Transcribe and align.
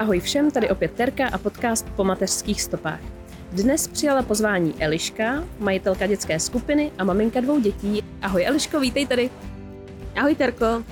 Ahoj 0.00 0.20
všem, 0.20 0.50
tady 0.50 0.70
opět 0.70 0.92
Terka 0.92 1.28
a 1.28 1.38
podcast 1.38 1.86
po 1.96 2.04
mateřských 2.04 2.62
stopách. 2.62 3.00
Dnes 3.52 3.88
přijala 3.88 4.22
pozvání 4.22 4.74
Eliška, 4.78 5.44
majitelka 5.58 6.06
dětské 6.06 6.40
skupiny 6.40 6.92
a 6.98 7.04
maminka 7.04 7.40
dvou 7.40 7.60
dětí. 7.60 8.04
Ahoj 8.22 8.46
Eliško, 8.46 8.80
vítej 8.80 9.06
tady. 9.06 9.30
Ahoj 10.16 10.34
Terko. 10.34 10.84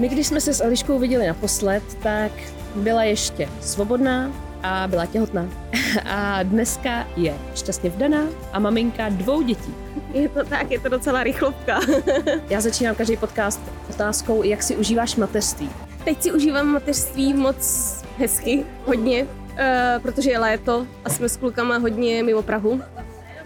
My 0.00 0.08
když 0.08 0.26
jsme 0.26 0.40
se 0.40 0.54
s 0.54 0.64
Eliškou 0.64 0.98
viděli 0.98 1.26
naposled, 1.26 1.82
tak 2.02 2.32
byla 2.74 3.04
ještě 3.04 3.48
svobodná 3.60 4.32
a 4.62 4.86
byla 4.88 5.06
těhotná. 5.06 5.48
A 6.04 6.42
dneska 6.42 7.06
je 7.16 7.34
šťastně 7.54 7.90
vdaná 7.90 8.26
a 8.52 8.58
maminka 8.58 9.08
dvou 9.08 9.42
dětí. 9.42 9.74
Je 10.12 10.28
to 10.28 10.44
tak, 10.44 10.70
je 10.70 10.80
to 10.80 10.88
docela 10.88 11.22
rychlovka. 11.22 11.80
Já 12.50 12.60
začínám 12.60 12.94
každý 12.94 13.16
podcast 13.16 13.60
otázkou, 13.90 14.42
jak 14.42 14.62
si 14.62 14.76
užíváš 14.76 15.16
mateřství. 15.16 15.70
Teď 16.04 16.22
si 16.22 16.32
užívám 16.32 16.66
mateřství 16.66 17.34
moc 17.34 17.94
hezky, 18.18 18.64
hodně, 18.86 19.26
eh, 19.56 19.98
protože 20.02 20.30
je 20.30 20.38
léto 20.38 20.86
a 21.04 21.10
jsme 21.10 21.28
s 21.28 21.36
klukama 21.36 21.78
hodně 21.78 22.22
mimo 22.22 22.42
Prahu. 22.42 22.80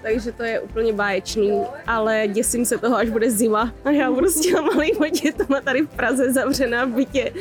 Takže 0.05 0.33
to 0.33 0.43
je 0.43 0.61
úplně 0.61 0.93
báječný, 0.93 1.63
ale 1.87 2.29
děsím 2.29 2.65
se 2.65 2.79
toho, 2.79 2.97
až 2.97 3.09
bude 3.11 3.31
zima 3.31 3.73
a 3.85 3.91
já 3.91 4.13
budu 4.13 4.29
s 4.29 4.41
těma 4.41 4.61
malýma 4.61 5.09
dětma 5.09 5.61
tady 5.61 5.83
v 5.83 5.89
Praze 5.89 6.33
zavřená 6.33 6.85
v 6.85 6.89
bytě 6.89 7.33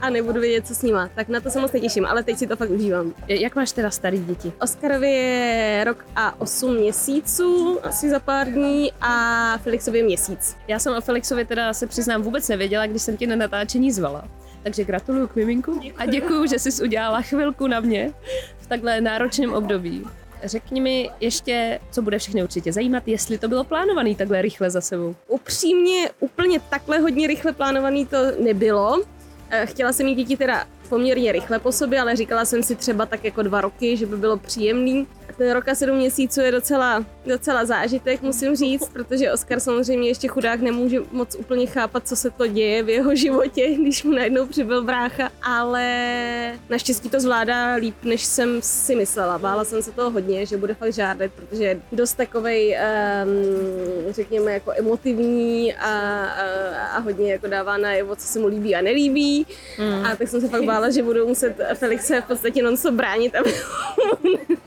a 0.00 0.10
nebudu 0.10 0.40
vědět, 0.40 0.66
co 0.66 0.74
s 0.74 0.82
nima. 0.82 1.10
Tak 1.14 1.28
na 1.28 1.40
to 1.40 1.50
se 1.50 1.60
moc 1.60 1.72
netěším, 1.72 2.06
ale 2.06 2.22
teď 2.22 2.38
si 2.38 2.46
to 2.46 2.56
fakt 2.56 2.70
užívám. 2.70 3.14
Jak 3.28 3.56
máš 3.56 3.72
teda 3.72 3.90
starý 3.90 4.18
děti? 4.18 4.52
Oskarovi 4.60 5.10
je 5.10 5.84
rok 5.84 6.04
a 6.16 6.40
8 6.40 6.76
měsíců, 6.76 7.78
asi 7.82 8.10
za 8.10 8.20
pár 8.20 8.46
dní, 8.46 8.92
a 9.00 9.58
Felixovi 9.58 10.02
měsíc. 10.02 10.56
Já 10.68 10.78
jsem 10.78 10.96
o 10.96 11.00
Felixovi 11.00 11.44
teda 11.44 11.72
se 11.72 11.86
přiznám 11.86 12.22
vůbec 12.22 12.48
nevěděla, 12.48 12.86
když 12.86 13.02
jsem 13.02 13.16
tě 13.16 13.26
na 13.26 13.36
natáčení 13.36 13.92
zvala. 13.92 14.24
Takže 14.62 14.84
gratuluju 14.84 15.28
k 15.28 15.36
miminku 15.36 15.80
a 15.96 16.06
děkuju, 16.06 16.46
že 16.46 16.58
jsi 16.58 16.82
udělala 16.82 17.20
chvilku 17.20 17.66
na 17.66 17.80
mě 17.80 18.12
v 18.58 18.66
takhle 18.66 19.00
náročném 19.00 19.54
období. 19.54 20.06
Řekni 20.44 20.80
mi 20.80 21.10
ještě, 21.20 21.80
co 21.90 22.02
bude 22.02 22.18
všechny 22.18 22.42
určitě 22.42 22.72
zajímat, 22.72 23.08
jestli 23.08 23.38
to 23.38 23.48
bylo 23.48 23.64
plánované 23.64 24.14
takhle 24.14 24.42
rychle 24.42 24.70
za 24.70 24.80
sebou. 24.80 25.14
Upřímně, 25.28 26.10
úplně 26.20 26.60
takhle 26.60 26.98
hodně 26.98 27.26
rychle 27.26 27.52
plánovaný 27.52 28.06
to 28.06 28.16
nebylo. 28.40 29.02
Eh, 29.50 29.66
Chtěla 29.66 29.92
jsem 29.92 30.06
mít 30.06 30.14
děti 30.14 30.36
teda 30.36 30.64
poměrně 30.88 31.32
rychle 31.32 31.58
po 31.58 31.72
sobě, 31.72 32.00
ale 32.00 32.16
říkala 32.16 32.44
jsem 32.44 32.62
si 32.62 32.76
třeba 32.76 33.06
tak 33.06 33.24
jako 33.24 33.42
dva 33.42 33.60
roky, 33.60 33.96
že 33.96 34.06
by 34.06 34.16
bylo 34.16 34.36
příjemný. 34.36 35.06
Ten 35.36 35.52
rok 35.52 35.68
a 35.68 35.74
sedm 35.74 35.96
měsíců 35.96 36.40
je 36.40 36.52
docela, 36.52 37.04
docela 37.26 37.64
zážitek, 37.64 38.22
musím 38.22 38.56
říct, 38.56 38.88
protože 38.88 39.32
Oskar 39.32 39.60
samozřejmě 39.60 40.08
ještě 40.08 40.28
chudák 40.28 40.60
nemůže 40.60 41.00
moc 41.12 41.34
úplně 41.34 41.66
chápat, 41.66 42.08
co 42.08 42.16
se 42.16 42.30
to 42.30 42.46
děje 42.46 42.82
v 42.82 42.88
jeho 42.88 43.14
životě, 43.14 43.70
když 43.80 44.04
mu 44.04 44.12
najednou 44.12 44.46
přibyl 44.46 44.84
brácha, 44.84 45.30
ale 45.42 46.58
naštěstí 46.68 47.10
to 47.10 47.20
zvládá 47.20 47.74
líp, 47.74 47.96
než 48.02 48.24
jsem 48.24 48.62
si 48.62 48.96
myslela. 48.96 49.38
Bála 49.38 49.64
jsem 49.64 49.82
se 49.82 49.92
toho 49.92 50.10
hodně, 50.10 50.46
že 50.46 50.56
bude 50.56 50.74
fakt 50.74 50.92
žádat, 50.92 51.30
protože 51.32 51.64
je 51.64 51.80
dost 51.92 52.14
takovej, 52.14 52.76
um, 53.24 54.12
řekněme, 54.12 54.52
jako 54.52 54.72
emotivní 54.76 55.74
a, 55.74 56.24
a, 56.24 56.86
a 56.86 56.98
hodně 56.98 57.32
jako 57.32 57.46
dává 57.46 57.76
najevo, 57.76 58.16
co 58.16 58.26
se 58.26 58.38
mu 58.38 58.46
líbí 58.46 58.74
a 58.74 58.80
nelíbí. 58.80 59.46
Mm. 59.78 60.06
A 60.06 60.16
tak 60.16 60.28
jsem 60.28 60.40
se 60.40 60.48
fakt 60.48 60.64
bála, 60.64 60.90
že 60.90 61.02
budu 61.02 61.28
muset 61.28 61.56
Felixe 61.74 62.20
v 62.20 62.24
podstatě 62.24 62.62
non 62.62 62.76
bránit, 62.90 63.34
aby 63.34 63.54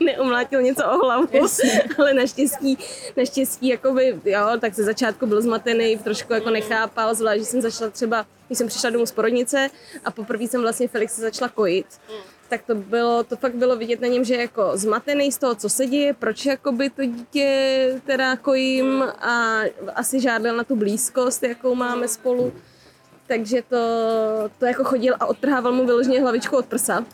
neumlátil 0.00 0.62
něco 0.62 0.84
o 0.90 0.98
hlavu. 0.98 1.28
Ale 1.98 2.14
naštěstí, 2.14 2.47
naštěstí, 3.16 3.68
jakoby, 3.68 4.20
jo, 4.24 4.48
tak 4.60 4.74
ze 4.74 4.84
začátku 4.84 5.26
byl 5.26 5.42
zmatený, 5.42 5.98
trošku 5.98 6.32
jako 6.32 6.50
nechápal, 6.50 7.14
zvlášť, 7.14 7.38
že 7.38 7.44
jsem 7.44 7.60
začala 7.60 7.90
třeba, 7.90 8.26
když 8.46 8.58
jsem 8.58 8.66
přišla 8.66 8.90
domů 8.90 9.06
z 9.06 9.12
porodnice 9.12 9.70
a 10.04 10.10
poprvé 10.10 10.44
jsem 10.44 10.60
vlastně 10.60 10.88
Felixe 10.88 11.20
začala 11.20 11.48
kojit 11.48 11.86
tak 12.48 12.62
to 12.62 12.74
bylo, 12.74 13.24
to 13.24 13.36
fakt 13.36 13.54
bylo 13.54 13.76
vidět 13.76 14.00
na 14.00 14.08
něm, 14.08 14.24
že 14.24 14.34
jako 14.34 14.70
zmatený 14.74 15.32
z 15.32 15.38
toho, 15.38 15.54
co 15.54 15.68
se 15.68 15.86
děje, 15.86 16.14
proč 16.14 16.46
jakoby 16.46 16.90
to 16.90 17.04
dítě 17.04 18.00
teda 18.06 18.36
kojím 18.36 19.02
a 19.02 19.60
asi 19.94 20.20
žádal 20.20 20.56
na 20.56 20.64
tu 20.64 20.76
blízkost, 20.76 21.42
jakou 21.42 21.74
máme 21.74 22.08
spolu. 22.08 22.52
Takže 23.26 23.62
to, 23.68 23.76
to 24.58 24.66
jako 24.66 24.84
chodil 24.84 25.14
a 25.20 25.26
odtrhával 25.26 25.72
mu 25.72 25.86
vyloženě 25.86 26.20
hlavičku 26.20 26.56
od 26.56 26.66
prsa. 26.66 27.04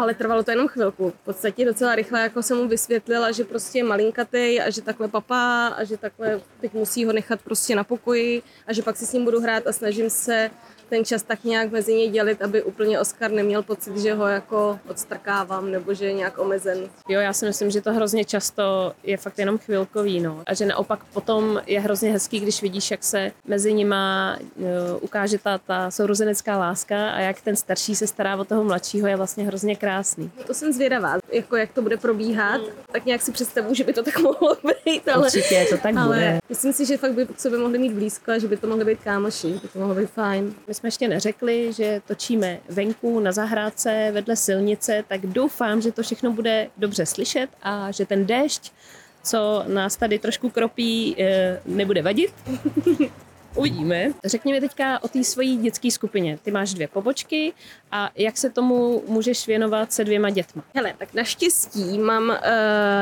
Ale 0.00 0.14
trvalo 0.14 0.42
to 0.42 0.50
jenom 0.50 0.68
chvilku. 0.68 1.10
V 1.10 1.24
podstatě 1.24 1.64
docela 1.64 1.94
rychle 1.94 2.20
jako 2.20 2.42
jsem 2.42 2.56
mu 2.56 2.68
vysvětlila, 2.68 3.32
že 3.32 3.44
prostě 3.44 3.78
je 3.78 3.84
malinkatej 3.84 4.60
a 4.62 4.70
že 4.70 4.82
takhle 4.82 5.08
papá 5.08 5.66
a 5.66 5.84
že 5.84 5.96
takhle 5.96 6.40
teď 6.60 6.74
musí 6.74 7.04
ho 7.04 7.12
nechat 7.12 7.42
prostě 7.42 7.74
na 7.74 7.84
pokoji 7.84 8.42
a 8.66 8.72
že 8.72 8.82
pak 8.82 8.96
si 8.96 9.06
s 9.06 9.12
ním 9.12 9.24
budu 9.24 9.40
hrát 9.40 9.66
a 9.66 9.72
snažím 9.72 10.10
se 10.10 10.50
ten 10.90 11.04
čas 11.04 11.22
tak 11.22 11.44
nějak 11.44 11.70
mezi 11.70 11.94
ně 11.94 12.08
dělit, 12.08 12.42
aby 12.42 12.62
úplně 12.62 13.00
Oskar 13.00 13.30
neměl 13.30 13.62
pocit, 13.62 13.98
že 13.98 14.14
ho 14.14 14.26
jako 14.26 14.78
odstrkávám 14.88 15.70
nebo 15.70 15.94
že 15.94 16.06
je 16.06 16.12
nějak 16.12 16.38
omezen. 16.38 16.78
Jo, 17.08 17.20
já 17.20 17.32
si 17.32 17.46
myslím, 17.46 17.70
že 17.70 17.80
to 17.80 17.92
hrozně 17.92 18.24
často 18.24 18.92
je 19.02 19.16
fakt 19.16 19.38
jenom 19.38 19.58
chvilkový, 19.58 20.20
no. 20.20 20.42
A 20.46 20.54
že 20.54 20.66
naopak 20.66 21.04
potom 21.12 21.60
je 21.66 21.80
hrozně 21.80 22.12
hezký, 22.12 22.40
když 22.40 22.62
vidíš, 22.62 22.90
jak 22.90 23.04
se 23.04 23.32
mezi 23.46 23.72
nima 23.72 24.36
uh, 24.56 24.64
ukáže 25.00 25.38
ta, 25.38 25.58
ta 25.58 25.90
sourozenecká 25.90 26.58
láska 26.58 27.10
a 27.10 27.20
jak 27.20 27.40
ten 27.40 27.56
starší 27.56 27.96
se 27.96 28.06
stará 28.06 28.36
o 28.36 28.44
toho 28.44 28.64
mladšího, 28.64 29.08
je 29.08 29.16
vlastně 29.16 29.44
hrozně 29.44 29.76
krásný. 29.76 30.30
To 30.46 30.54
jsem 30.54 30.72
zvědavá, 30.72 31.18
jako 31.32 31.56
jak 31.56 31.72
to 31.72 31.82
bude 31.82 31.96
probíhat, 31.96 32.60
tak 32.92 33.04
nějak 33.04 33.22
si 33.22 33.32
představuji, 33.32 33.74
že 33.74 33.84
by 33.84 33.92
to 33.92 34.02
tak 34.02 34.18
mohlo 34.18 34.56
být, 34.84 35.08
ale, 35.08 35.24
Určitě 35.26 35.66
to 35.70 35.76
tak 35.76 35.96
ale 35.96 36.16
bude. 36.16 36.38
myslím 36.48 36.72
si, 36.72 36.86
že 36.86 36.96
fakt 36.96 37.12
by 37.12 37.26
k 37.26 37.40
sobě 37.40 37.58
mohli 37.58 37.78
mít 37.78 37.92
blízko 37.92 38.32
a 38.32 38.38
že 38.38 38.48
by 38.48 38.56
to 38.56 38.66
mohly 38.66 38.84
být 38.84 38.98
kámoši, 39.04 39.48
by 39.62 39.68
to 39.68 39.78
mohlo 39.78 39.94
být 39.94 40.10
fajn. 40.10 40.54
My 40.68 40.74
jsme 40.80 40.86
ještě 40.86 41.08
neřekli, 41.08 41.72
že 41.72 42.02
točíme 42.06 42.58
venku 42.68 43.20
na 43.20 43.32
zahrádce 43.32 44.10
vedle 44.12 44.36
silnice, 44.36 45.04
tak 45.08 45.26
doufám, 45.26 45.80
že 45.80 45.92
to 45.92 46.02
všechno 46.02 46.32
bude 46.32 46.68
dobře 46.76 47.06
slyšet 47.06 47.50
a 47.62 47.90
že 47.90 48.06
ten 48.06 48.26
déšť, 48.26 48.72
co 49.22 49.64
nás 49.66 49.96
tady 49.96 50.18
trošku 50.18 50.50
kropí, 50.50 51.16
eh, 51.18 51.60
nebude 51.66 52.02
vadit. 52.02 52.34
Uvidíme. 53.54 54.12
Řekni 54.24 54.52
mi 54.52 54.60
teďka 54.60 55.02
o 55.02 55.08
té 55.08 55.24
svojí 55.24 55.56
dětské 55.56 55.90
skupině. 55.90 56.38
Ty 56.42 56.50
máš 56.50 56.74
dvě 56.74 56.88
pobočky 56.88 57.52
a 57.92 58.10
jak 58.16 58.36
se 58.36 58.50
tomu 58.50 59.02
můžeš 59.06 59.46
věnovat 59.46 59.92
se 59.92 60.04
dvěma 60.04 60.30
dětma? 60.30 60.62
Hele, 60.74 60.94
tak 60.98 61.14
naštěstí 61.14 61.98
mám, 61.98 62.28
uh, 62.28 62.36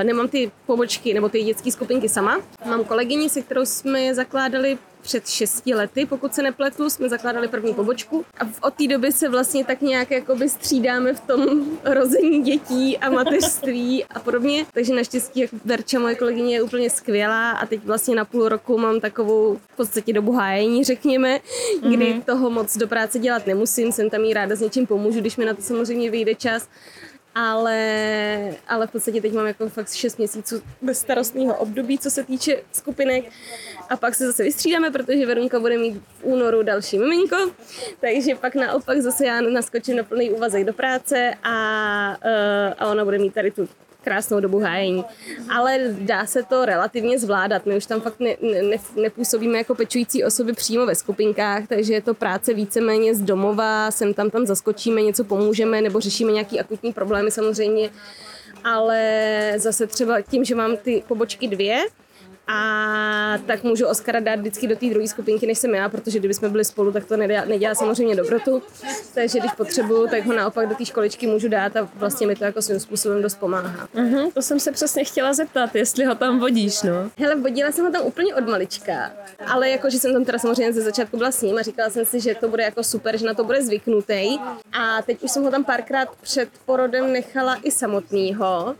nemám 0.02 0.28
ty 0.28 0.50
pobočky 0.66 1.14
nebo 1.14 1.28
ty 1.28 1.42
dětské 1.42 1.72
skupinky 1.72 2.08
sama. 2.08 2.40
Mám 2.66 2.84
kolegyni, 2.84 3.30
se 3.30 3.42
kterou 3.42 3.66
jsme 3.66 4.14
zakládali 4.14 4.78
před 5.02 5.28
šesti 5.28 5.74
lety, 5.74 6.06
pokud 6.06 6.34
se 6.34 6.42
nepletu, 6.42 6.90
jsme 6.90 7.08
zakládali 7.08 7.48
první 7.48 7.74
pobočku. 7.74 8.24
A 8.40 8.66
od 8.66 8.74
té 8.74 8.86
doby 8.86 9.12
se 9.12 9.28
vlastně 9.28 9.64
tak 9.64 9.80
nějak 9.80 10.10
jakoby 10.10 10.48
střídáme 10.48 11.14
v 11.14 11.20
tom 11.20 11.64
rození 11.84 12.42
dětí 12.42 12.98
a 12.98 13.10
mateřství 13.10 14.04
a 14.04 14.20
podobně. 14.20 14.66
Takže 14.74 14.94
naštěstí 14.94 15.40
jak 15.40 15.50
Verča, 15.64 15.98
moje 15.98 16.14
kolegyně, 16.14 16.54
je 16.54 16.62
úplně 16.62 16.90
skvělá. 16.90 17.50
A 17.50 17.66
teď 17.66 17.84
vlastně 17.84 18.14
na 18.14 18.24
půl 18.24 18.48
roku 18.48 18.78
mám 18.78 19.00
takovou 19.00 19.56
v 19.72 19.76
podstatě 19.76 20.12
dobu 20.12 20.32
hájení, 20.32 20.84
řekněme, 20.84 21.40
kdy 21.80 21.96
mm-hmm. 21.96 22.22
toho 22.22 22.50
moc 22.50 22.76
do 22.76 22.88
práce 22.88 23.18
dělat 23.18 23.46
nemusím, 23.46 23.92
jsem 23.92 24.10
tam 24.10 24.24
jí 24.24 24.34
ráda 24.34 24.56
s 24.56 24.60
něčím 24.60 24.86
pomůžu, 24.86 25.20
když 25.20 25.36
mi 25.36 25.44
na 25.44 25.54
to 25.54 25.62
samozřejmě 25.62 26.10
vyjde 26.10 26.34
čas 26.34 26.68
ale, 27.38 28.54
ale 28.68 28.86
v 28.86 28.90
podstatě 28.90 29.20
teď 29.20 29.32
mám 29.32 29.46
jako 29.46 29.68
fakt 29.68 29.92
6 29.92 30.18
měsíců 30.18 30.62
bezstarostného 30.82 31.54
období, 31.54 31.98
co 31.98 32.10
se 32.10 32.24
týče 32.24 32.56
skupinek. 32.72 33.24
A 33.88 33.96
pak 33.96 34.14
se 34.14 34.26
zase 34.26 34.42
vystřídáme, 34.42 34.90
protože 34.90 35.26
Verunka 35.26 35.60
bude 35.60 35.78
mít 35.78 35.94
v 35.94 36.24
únoru 36.24 36.62
další 36.62 36.98
miminko, 36.98 37.36
takže 38.00 38.34
pak 38.34 38.54
naopak 38.54 38.98
zase 39.00 39.26
já 39.26 39.40
naskočím 39.40 39.96
na 39.96 40.02
plný 40.02 40.30
úvazek 40.30 40.64
do 40.64 40.72
práce 40.72 41.34
a, 41.42 42.16
uh, 42.24 42.74
a 42.78 42.86
ona 42.86 43.04
bude 43.04 43.18
mít 43.18 43.34
tady 43.34 43.50
tu 43.50 43.68
krásnou 44.08 44.40
dobu 44.40 44.58
hájení. 44.60 45.04
Ale 45.56 45.78
dá 46.00 46.26
se 46.26 46.42
to 46.42 46.64
relativně 46.64 47.18
zvládat. 47.18 47.66
My 47.66 47.76
už 47.76 47.86
tam 47.86 48.00
fakt 48.00 48.20
ne, 48.20 48.36
ne, 48.40 48.76
nepůsobíme 48.96 49.58
jako 49.58 49.74
pečující 49.74 50.24
osoby 50.24 50.52
přímo 50.52 50.86
ve 50.86 50.94
skupinkách, 50.94 51.62
takže 51.68 51.94
je 51.94 52.02
to 52.02 52.14
práce 52.14 52.54
víceméně 52.54 53.14
z 53.14 53.20
domova, 53.20 53.90
sem 53.90 54.14
tam 54.14 54.30
tam 54.30 54.46
zaskočíme, 54.46 55.02
něco 55.02 55.24
pomůžeme 55.24 55.80
nebo 55.80 56.00
řešíme 56.00 56.32
nějaký 56.32 56.60
akutní 56.60 56.92
problémy 56.92 57.30
samozřejmě. 57.30 57.90
Ale 58.64 59.52
zase 59.56 59.86
třeba 59.86 60.20
tím, 60.20 60.44
že 60.44 60.54
mám 60.54 60.76
ty 60.76 61.02
pobočky 61.08 61.48
dvě, 61.48 61.84
a 62.48 63.38
tak 63.46 63.64
můžu 63.64 63.86
Oskara 63.86 64.20
dát 64.20 64.38
vždycky 64.38 64.66
do 64.66 64.76
té 64.76 64.86
druhé 64.86 65.08
skupinky, 65.08 65.46
než 65.46 65.58
jsem 65.58 65.74
já, 65.74 65.88
protože 65.88 66.18
kdyby 66.18 66.34
jsme 66.34 66.48
byli 66.48 66.64
spolu, 66.64 66.92
tak 66.92 67.04
to 67.04 67.16
nedělá, 67.16 67.44
nedělá 67.44 67.74
samozřejmě 67.74 68.16
dobrotu. 68.16 68.62
Takže 69.14 69.38
když 69.40 69.52
potřebuju, 69.52 70.06
tak 70.08 70.26
ho 70.26 70.34
naopak 70.34 70.68
do 70.68 70.74
té 70.74 70.84
školičky 70.84 71.26
můžu 71.26 71.48
dát 71.48 71.76
a 71.76 71.88
vlastně 71.94 72.26
mi 72.26 72.36
to 72.36 72.44
jako 72.44 72.62
svým 72.62 72.80
způsobem 72.80 73.22
dost 73.22 73.34
pomáhá. 73.34 73.88
Mhm, 73.94 74.30
to 74.30 74.42
jsem 74.42 74.60
se 74.60 74.72
přesně 74.72 75.04
chtěla 75.04 75.32
zeptat, 75.32 75.74
jestli 75.74 76.04
ho 76.04 76.14
tam 76.14 76.40
vodíš, 76.40 76.82
no. 76.82 77.10
Hele, 77.18 77.34
vodila 77.34 77.72
jsem 77.72 77.84
ho 77.84 77.92
tam 77.92 78.02
úplně 78.06 78.34
od 78.34 78.48
malička, 78.48 79.12
ale 79.46 79.70
jako, 79.70 79.90
že 79.90 79.98
jsem 79.98 80.12
tam 80.12 80.24
teda 80.24 80.38
samozřejmě 80.38 80.72
ze 80.72 80.82
začátku 80.82 81.16
byla 81.16 81.32
s 81.32 81.42
ním 81.42 81.58
a 81.58 81.62
říkala 81.62 81.90
jsem 81.90 82.06
si, 82.06 82.20
že 82.20 82.34
to 82.34 82.48
bude 82.48 82.62
jako 82.62 82.84
super, 82.84 83.16
že 83.16 83.26
na 83.26 83.34
to 83.34 83.44
bude 83.44 83.62
zvyknutý. 83.62 84.38
A 84.72 85.02
teď 85.02 85.22
už 85.22 85.30
jsem 85.30 85.44
ho 85.44 85.50
tam 85.50 85.64
párkrát 85.64 86.08
před 86.20 86.48
porodem 86.66 87.12
nechala 87.12 87.56
i 87.62 87.70
samotného, 87.70 88.74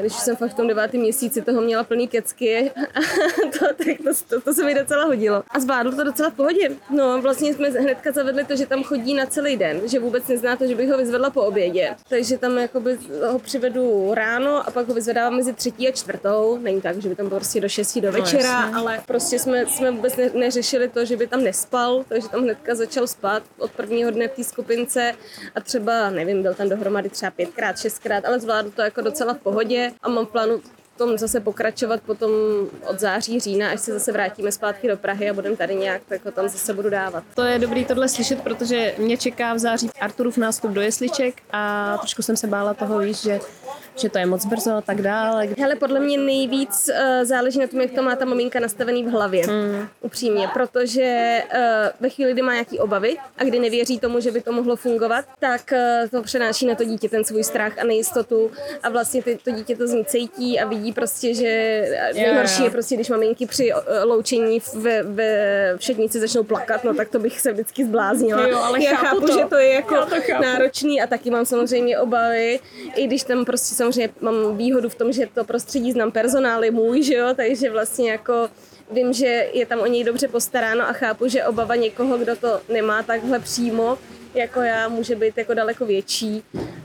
když 0.00 0.12
už 0.12 0.20
jsem 0.20 0.36
fakt 0.36 0.50
v 0.50 0.54
tom 0.54 0.66
devátém 0.66 1.00
měsíci 1.00 1.42
toho 1.42 1.60
měla 1.60 1.84
plný 1.84 2.08
kecky 2.08 2.70
to, 3.58 3.66
tak 3.84 3.96
to, 4.04 4.10
to, 4.28 4.40
to, 4.40 4.54
se 4.54 4.64
mi 4.64 4.74
docela 4.74 5.04
hodilo. 5.04 5.44
A 5.50 5.60
zvládl 5.60 5.92
to 5.92 6.04
docela 6.04 6.30
v 6.30 6.34
pohodě. 6.34 6.70
No, 6.90 7.22
vlastně 7.22 7.54
jsme 7.54 7.68
hnedka 7.68 8.12
zavedli 8.12 8.44
to, 8.44 8.56
že 8.56 8.66
tam 8.66 8.82
chodí 8.82 9.14
na 9.14 9.26
celý 9.26 9.56
den, 9.56 9.80
že 9.88 9.98
vůbec 9.98 10.28
nezná 10.28 10.56
to, 10.56 10.66
že 10.66 10.74
bych 10.74 10.90
ho 10.90 10.98
vyzvedla 10.98 11.30
po 11.30 11.42
obědě. 11.42 11.96
Takže 12.08 12.38
tam 12.38 12.58
jakoby 12.58 12.98
ho 13.30 13.38
přivedu 13.38 14.14
ráno 14.14 14.68
a 14.68 14.70
pak 14.70 14.88
ho 14.88 14.94
vyzvedávám 14.94 15.36
mezi 15.36 15.52
třetí 15.52 15.88
a 15.88 15.92
čtvrtou. 15.92 16.58
Není 16.58 16.80
tak, 16.80 17.02
že 17.02 17.08
by 17.08 17.14
tam 17.14 17.28
byl 17.28 17.36
prostě 17.36 17.60
do 17.60 17.68
šestí 17.68 18.00
do 18.00 18.12
večera, 18.12 18.70
no, 18.70 18.78
ale 18.78 19.00
prostě 19.06 19.38
jsme, 19.38 19.66
jsme 19.66 19.90
vůbec 19.90 20.16
ne, 20.16 20.30
neřešili 20.34 20.88
to, 20.88 21.04
že 21.04 21.16
by 21.16 21.26
tam 21.26 21.42
nespal, 21.42 22.04
takže 22.08 22.28
tam 22.28 22.42
hnedka 22.42 22.74
začal 22.74 23.06
spát 23.06 23.42
od 23.58 23.70
prvního 23.70 24.10
dne 24.10 24.28
v 24.28 24.32
té 24.32 24.44
skupince 24.44 25.12
a 25.54 25.60
třeba, 25.60 26.10
nevím, 26.10 26.42
byl 26.42 26.54
tam 26.54 26.68
dohromady 26.68 27.08
třeba 27.08 27.30
pětkrát, 27.30 27.78
šestkrát, 27.78 28.24
ale 28.24 28.40
zvládl 28.40 28.70
to 28.70 28.82
jako 28.82 29.00
docela 29.00 29.34
v 29.34 29.38
pohodě 29.38 29.92
a 30.02 30.08
mám 30.08 30.26
plánu 30.26 30.60
tom 30.98 31.18
zase 31.18 31.40
pokračovat 31.40 32.00
potom 32.00 32.30
od 32.86 33.00
září, 33.00 33.40
října, 33.40 33.70
až 33.70 33.80
se 33.80 33.92
zase 33.92 34.12
vrátíme 34.12 34.52
zpátky 34.52 34.88
do 34.88 34.96
Prahy 34.96 35.30
a 35.30 35.34
budeme 35.34 35.56
tady 35.56 35.74
nějak, 35.74 36.02
tak 36.08 36.24
ho 36.24 36.30
tam 36.30 36.48
zase 36.48 36.74
budu 36.74 36.90
dávat. 36.90 37.24
To 37.34 37.42
je 37.42 37.58
dobrý 37.58 37.84
tohle 37.84 38.08
slyšet, 38.08 38.40
protože 38.40 38.94
mě 38.98 39.16
čeká 39.16 39.54
v 39.54 39.58
září 39.58 39.90
Arturův 40.00 40.36
nástup 40.36 40.70
do 40.70 40.80
jesliček 40.80 41.34
a 41.50 41.96
trošku 41.98 42.22
jsem 42.22 42.36
se 42.36 42.46
bála 42.46 42.74
toho, 42.74 42.98
víš, 42.98 43.22
že 43.22 43.40
že 44.00 44.08
to 44.08 44.18
je 44.18 44.26
moc 44.26 44.46
brzo 44.46 44.70
a 44.70 44.80
tak 44.80 45.02
dále. 45.02 45.48
Hele, 45.58 45.76
podle 45.76 46.00
mě 46.00 46.18
nejvíc 46.18 46.90
uh, 46.90 47.24
záleží 47.24 47.58
na 47.58 47.66
tom, 47.66 47.80
jak 47.80 47.90
to 47.90 48.02
má 48.02 48.16
ta 48.16 48.24
maminka 48.24 48.60
nastavený 48.60 49.04
v 49.04 49.08
hlavě. 49.08 49.46
Mm. 49.46 49.88
Upřímně, 50.00 50.48
protože 50.54 51.42
uh, 51.54 51.60
ve 52.00 52.08
chvíli, 52.08 52.32
kdy 52.32 52.42
má 52.42 52.52
nějaký 52.52 52.78
obavy 52.78 53.16
a 53.38 53.44
kdy 53.44 53.58
nevěří 53.58 53.98
tomu, 53.98 54.20
že 54.20 54.30
by 54.30 54.40
to 54.40 54.52
mohlo 54.52 54.76
fungovat, 54.76 55.24
tak 55.38 55.72
uh, 55.72 56.08
to 56.08 56.22
přenáší 56.22 56.66
na 56.66 56.74
to 56.74 56.84
dítě 56.84 57.08
ten 57.08 57.24
svůj 57.24 57.44
strach 57.44 57.78
a 57.78 57.84
nejistotu 57.84 58.50
a 58.82 58.88
vlastně 58.88 59.22
ty, 59.22 59.38
to 59.44 59.50
dítě 59.50 59.76
to 59.76 59.86
z 59.86 59.92
ní 59.92 60.04
cítí 60.04 60.60
a 60.60 60.68
vidí 60.68 60.87
prostě, 60.92 61.34
že 61.34 61.82
nejhorší 62.14 62.64
je 62.64 62.70
prostě, 62.70 62.94
když 62.94 63.08
maminky 63.08 63.46
při 63.46 63.72
uh, 63.74 63.80
loučení 64.04 64.60
ve, 64.74 65.02
ve 65.02 65.74
všednici 65.78 66.20
začnou 66.20 66.42
plakat, 66.44 66.84
no 66.84 66.94
tak 66.94 67.08
to 67.08 67.18
bych 67.18 67.40
se 67.40 67.52
vždycky 67.52 67.84
zbláznila. 67.84 68.46
Jo, 68.46 68.58
ale 68.58 68.84
Já 68.84 68.96
chápu 68.96 69.06
chápu, 69.06 69.26
to. 69.26 69.38
že 69.38 69.44
to 69.44 69.56
je 69.56 69.72
jako 69.72 69.94
to 69.94 70.16
chápu. 70.20 70.42
náročný 70.42 71.02
a 71.02 71.06
taky 71.06 71.30
mám 71.30 71.44
samozřejmě 71.46 71.98
obavy, 71.98 72.60
i 72.96 73.06
když 73.06 73.22
tam 73.22 73.44
prostě 73.44 73.74
samozřejmě 73.74 74.10
mám 74.20 74.56
výhodu 74.56 74.88
v 74.88 74.94
tom, 74.94 75.12
že 75.12 75.26
to 75.34 75.44
prostředí 75.44 75.92
znám 75.92 76.12
personál 76.12 76.64
je 76.64 76.70
můj, 76.70 77.02
že 77.02 77.14
jo, 77.14 77.28
takže 77.36 77.70
vlastně 77.70 78.10
jako 78.10 78.48
vím, 78.90 79.12
že 79.12 79.48
je 79.52 79.66
tam 79.66 79.80
o 79.80 79.86
něj 79.86 80.04
dobře 80.04 80.28
postaráno 80.28 80.88
a 80.88 80.92
chápu, 80.92 81.28
že 81.28 81.44
obava 81.44 81.74
někoho, 81.76 82.18
kdo 82.18 82.36
to 82.36 82.60
nemá 82.68 83.02
takhle 83.02 83.38
přímo, 83.38 83.98
jako 84.38 84.60
já, 84.60 84.88
může 84.88 85.14
být 85.14 85.38
jako 85.38 85.54
daleko 85.54 85.86
větší, 85.86 86.42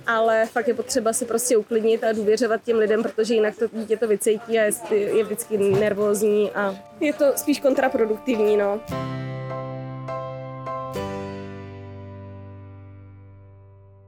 ale 0.08 0.46
fakt 0.46 0.68
je 0.68 0.74
potřeba 0.74 1.14
si 1.14 1.26
prostě 1.26 1.58
uklidnit 1.58 2.04
a 2.04 2.12
důvěřovat 2.12 2.64
těm 2.64 2.78
lidem, 2.78 3.04
protože 3.04 3.34
jinak 3.34 3.56
to 3.56 3.66
dítě 3.74 3.98
to 3.98 4.08
vycejtí 4.08 4.60
a 4.60 4.64
je, 4.64 4.72
je 4.92 5.24
vždycky 5.24 5.58
nervózní 5.58 6.52
a 6.52 6.76
je 7.00 7.14
to 7.14 7.26
spíš 7.36 7.60
kontraproduktivní, 7.60 8.58
no. 8.58 8.82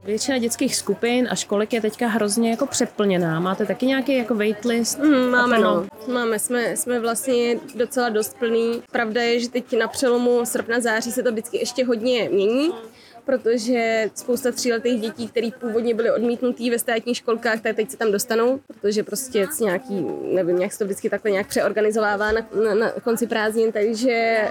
Většina 0.06 0.38
dětských 0.38 0.76
skupin 0.76 1.28
a 1.30 1.34
školek 1.34 1.72
je 1.72 1.80
teďka 1.80 2.06
hrozně 2.06 2.50
jako 2.50 2.66
přeplněná. 2.66 3.40
Máte 3.40 3.66
taky 3.66 3.86
nějaký 3.86 4.16
jako 4.16 4.34
waitlist? 4.34 4.98
Mm, 4.98 5.30
máme, 5.30 5.56
plno? 5.56 5.86
no. 6.08 6.14
Máme, 6.14 6.38
jsme, 6.38 6.76
jsme 6.76 7.00
vlastně 7.00 7.58
docela 7.74 8.08
dost 8.08 8.38
plný. 8.38 8.82
Pravda 8.92 9.22
je, 9.22 9.40
že 9.40 9.48
teď 9.48 9.78
na 9.78 9.88
přelomu 9.88 10.44
srpna 10.44 10.80
září 10.80 11.12
se 11.12 11.22
to 11.22 11.32
vždycky 11.32 11.58
ještě 11.58 11.84
hodně 11.84 12.28
mění, 12.32 12.72
protože 13.26 14.10
spousta 14.14 14.52
tříletých 14.52 15.00
dětí, 15.00 15.28
které 15.28 15.48
původně 15.60 15.94
byly 15.94 16.10
odmítnutý 16.10 16.70
ve 16.70 16.78
státních 16.78 17.16
školkách, 17.16 17.60
tak 17.60 17.76
teď 17.76 17.90
se 17.90 17.96
tam 17.96 18.12
dostanou, 18.12 18.60
protože 18.66 19.02
prostě 19.02 19.46
nějaký, 19.60 20.06
nevím, 20.22 20.58
jak 20.58 20.72
se 20.72 20.78
to 20.78 20.84
vždycky 20.84 21.10
takhle 21.10 21.30
nějak 21.30 21.46
přeorganizovává 21.46 22.32
na, 22.32 22.48
na, 22.64 22.74
na 22.74 22.90
konci 22.90 23.26
prázdnin, 23.26 23.72
takže 23.72 24.44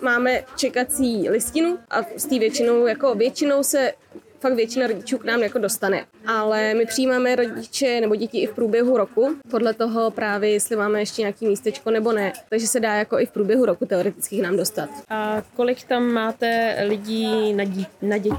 máme 0.00 0.44
čekací 0.56 1.28
listinu 1.28 1.78
a 1.90 2.02
s 2.16 2.26
té 2.26 2.38
většinou, 2.38 2.86
jako 2.86 3.14
většinou 3.14 3.62
se 3.62 3.92
fakt 4.40 4.54
většina 4.54 4.86
rodičů 4.86 5.18
k 5.18 5.24
nám 5.24 5.42
jako 5.42 5.58
dostane. 5.58 6.06
Ale 6.26 6.74
my 6.74 6.86
přijímáme 6.86 7.36
rodiče 7.36 8.00
nebo 8.00 8.14
děti 8.14 8.38
i 8.38 8.46
v 8.46 8.54
průběhu 8.54 8.96
roku, 8.96 9.36
podle 9.50 9.74
toho 9.74 10.10
právě, 10.10 10.50
jestli 10.50 10.76
máme 10.76 11.00
ještě 11.00 11.22
nějaký 11.22 11.46
místečko 11.46 11.90
nebo 11.90 12.12
ne. 12.12 12.32
Takže 12.50 12.66
se 12.66 12.80
dá 12.80 12.94
jako 12.94 13.18
i 13.18 13.26
v 13.26 13.30
průběhu 13.30 13.64
roku 13.66 13.86
teoreticky 13.86 14.38
k 14.38 14.42
nám 14.42 14.56
dostat. 14.56 14.88
A 15.08 15.42
kolik 15.56 15.84
tam 15.84 16.04
máte 16.06 16.76
lidí 16.86 17.52
na, 17.52 17.64
dí, 17.64 17.86
na 18.02 18.16
dě, 18.18 18.30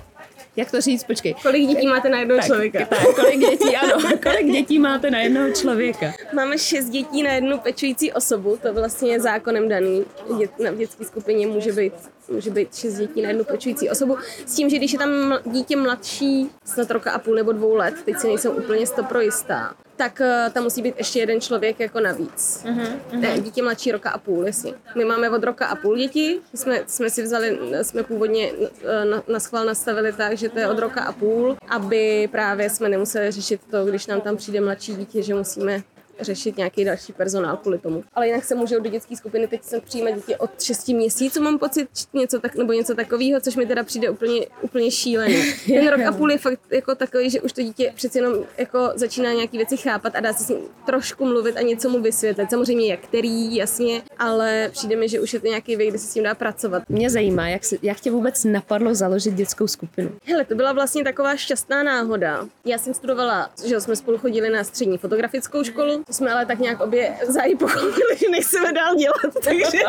jak 0.60 0.72
to 0.72 0.82
říct, 0.82 1.04
počkej. 1.04 1.36
Kolik 1.42 1.68
dětí 1.68 1.88
máte 1.88 2.10
na 2.10 2.20
jednoho 2.20 2.42
člověka? 2.42 2.86
Tak, 2.86 3.16
kolik 3.16 3.40
dětí, 3.40 3.76
ano, 3.76 3.94
kolik 4.24 4.52
dětí 4.52 4.80
máte 4.80 5.12
na 5.12 5.20
jednoho 5.20 5.52
člověka? 5.52 6.14
Máme 6.34 6.58
šest 6.58 6.90
dětí 6.90 7.24
na 7.24 7.32
jednu 7.32 7.58
pečující 7.58 8.12
osobu, 8.14 8.58
to 8.62 8.74
vlastně 8.74 9.12
je 9.12 9.20
zákonem 9.20 9.70
daný. 9.70 10.06
Dět, 10.38 10.60
na 10.60 10.72
dětské 10.72 11.06
skupině 11.06 11.48
může 11.48 11.72
být, 11.72 11.94
může 12.32 12.50
být 12.50 12.76
šest 12.76 12.94
dětí 12.94 13.22
na 13.22 13.30
jednu 13.30 13.44
pečující 13.44 13.90
osobu. 13.90 14.18
S 14.46 14.56
tím, 14.56 14.70
že 14.70 14.78
když 14.78 14.94
je 14.94 15.00
tam 15.00 15.40
dítě 15.46 15.76
mladší, 15.76 16.50
snad 16.66 16.92
roka 16.92 17.12
a 17.12 17.20
půl 17.20 17.36
nebo 17.36 17.52
dvou 17.52 17.76
let, 17.76 17.94
teď 18.06 18.20
si 18.20 18.28
nejsem 18.28 18.52
úplně 18.52 18.88
stopro 18.88 19.22
jistá, 19.22 19.76
tak 20.00 20.22
uh, 20.22 20.54
tam 20.54 20.64
musí 20.64 20.82
být 20.82 20.96
ještě 20.98 21.20
jeden 21.20 21.42
člověk 21.42 21.80
jako 21.80 22.00
navíc. 22.00 22.64
Uh-huh, 22.66 23.20
Ne, 23.20 23.40
dítě 23.40 23.62
mladší 23.62 23.92
roka 23.92 24.10
a 24.10 24.18
půl, 24.18 24.46
jasně. 24.46 24.74
My 24.96 25.06
máme 25.06 25.30
od 25.30 25.44
roka 25.44 25.68
a 25.68 25.76
půl 25.76 25.98
děti, 25.98 26.40
jsme, 26.56 26.84
jsme 26.88 27.10
si 27.10 27.24
vzali, 27.24 27.60
jsme 27.82 28.04
původně 28.04 28.52
eh, 28.84 29.06
na, 29.06 29.24
na 29.28 29.40
schvál 29.40 29.66
nastavili 29.66 30.14
tak, 30.14 30.38
že 30.38 30.50
to 30.50 30.60
je 30.60 30.68
od 30.68 30.80
roka 30.80 31.02
a 31.02 31.12
půl, 31.12 31.58
aby 31.70 32.30
právě 32.32 32.70
jsme 32.70 32.90
nemuseli 32.90 33.32
řešit 33.32 33.62
to, 33.72 33.86
když 33.86 34.08
nám 34.08 34.22
tam 34.22 34.38
přijde 34.38 34.62
mladší 34.62 34.96
dítě, 34.96 35.24
že 35.24 35.36
musíme 35.36 35.84
řešit 36.22 36.58
nějaký 36.58 36.86
další 36.86 37.14
personál 37.14 37.58
kvůli 37.58 37.80
tomu. 37.80 38.04
Ale 38.14 38.28
jinak 38.28 38.46
se 38.46 38.56
můžou 38.56 38.80
do 38.80 38.90
dětské 38.90 39.16
skupiny 39.16 39.48
teď 39.48 39.64
jsem 39.64 39.82
přijímat 39.82 40.12
děti 40.12 40.36
od 40.36 40.62
6 40.62 40.88
měsíců, 40.88 41.42
mám 41.42 41.60
pocit, 41.60 41.90
něco 42.14 42.40
tak, 42.40 42.56
nebo 42.56 42.74
něco 42.74 42.96
takového, 42.96 43.42
což 43.42 43.56
mi 43.56 43.66
teda 43.66 43.84
přijde 43.84 44.10
úplně, 44.10 44.46
úplně 44.62 44.92
šílený. 44.92 45.54
Ten 45.68 45.88
rok 45.88 46.02
a 46.02 46.12
půl 46.12 46.32
je 46.32 46.38
fakt 46.38 46.60
jako 46.72 46.96
takový, 46.96 47.30
že 47.30 47.42
už 47.42 47.54
to 47.54 47.62
dítě 47.62 47.94
přeci 47.96 48.18
jenom 48.18 48.34
jako 48.58 48.92
začíná 48.96 49.34
nějaké 49.34 49.58
věci 49.58 49.78
chápat 49.78 50.16
a 50.16 50.20
dá 50.20 50.34
se 50.34 50.44
s 50.44 50.50
ním 50.50 50.60
trošku 50.86 51.26
mluvit 51.26 51.58
a 51.58 51.62
něco 51.62 51.90
mu 51.90 52.02
vysvětlit. 52.02 52.50
Samozřejmě 52.50 52.88
jak 52.88 53.00
který, 53.00 53.56
jasně, 53.56 54.02
ale 54.18 54.70
přijde 54.72 54.96
mi, 54.96 55.10
že 55.10 55.20
už 55.20 55.34
je 55.34 55.40
to 55.40 55.48
nějaký 55.48 55.76
věk, 55.76 55.90
kdy 55.90 56.00
se 56.00 56.08
s 56.08 56.14
tím 56.14 56.24
dá 56.24 56.36
pracovat. 56.36 56.84
Mě 56.90 57.10
zajímá, 57.10 57.50
jak, 57.50 57.64
se, 57.64 57.76
jak 57.82 58.00
tě 58.00 58.12
vůbec 58.12 58.44
napadlo 58.44 58.96
založit 58.96 59.34
dětskou 59.34 59.68
skupinu. 59.68 60.12
Hele, 60.26 60.46
to 60.46 60.56
byla 60.56 60.74
vlastně 60.74 61.04
taková 61.04 61.36
šťastná 61.36 61.84
náhoda. 61.84 62.48
Já 62.66 62.78
jsem 62.78 62.94
studovala, 62.94 63.50
že 63.66 63.82
jsme 63.82 63.96
spolu 63.96 64.18
chodili 64.18 64.50
na 64.50 64.64
střední 64.64 64.98
fotografickou 64.98 65.64
školu, 65.64 66.04
to 66.10 66.14
jsme 66.14 66.32
ale 66.32 66.46
tak 66.46 66.60
nějak 66.60 66.82
obě 66.82 67.14
zájí 67.28 67.56
pochopili, 67.56 68.18
že 68.18 68.30
nechceme 68.30 68.74
dál 68.74 68.96
dělat, 68.96 69.34
takže... 69.44 69.80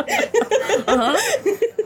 Aha. 0.86 1.16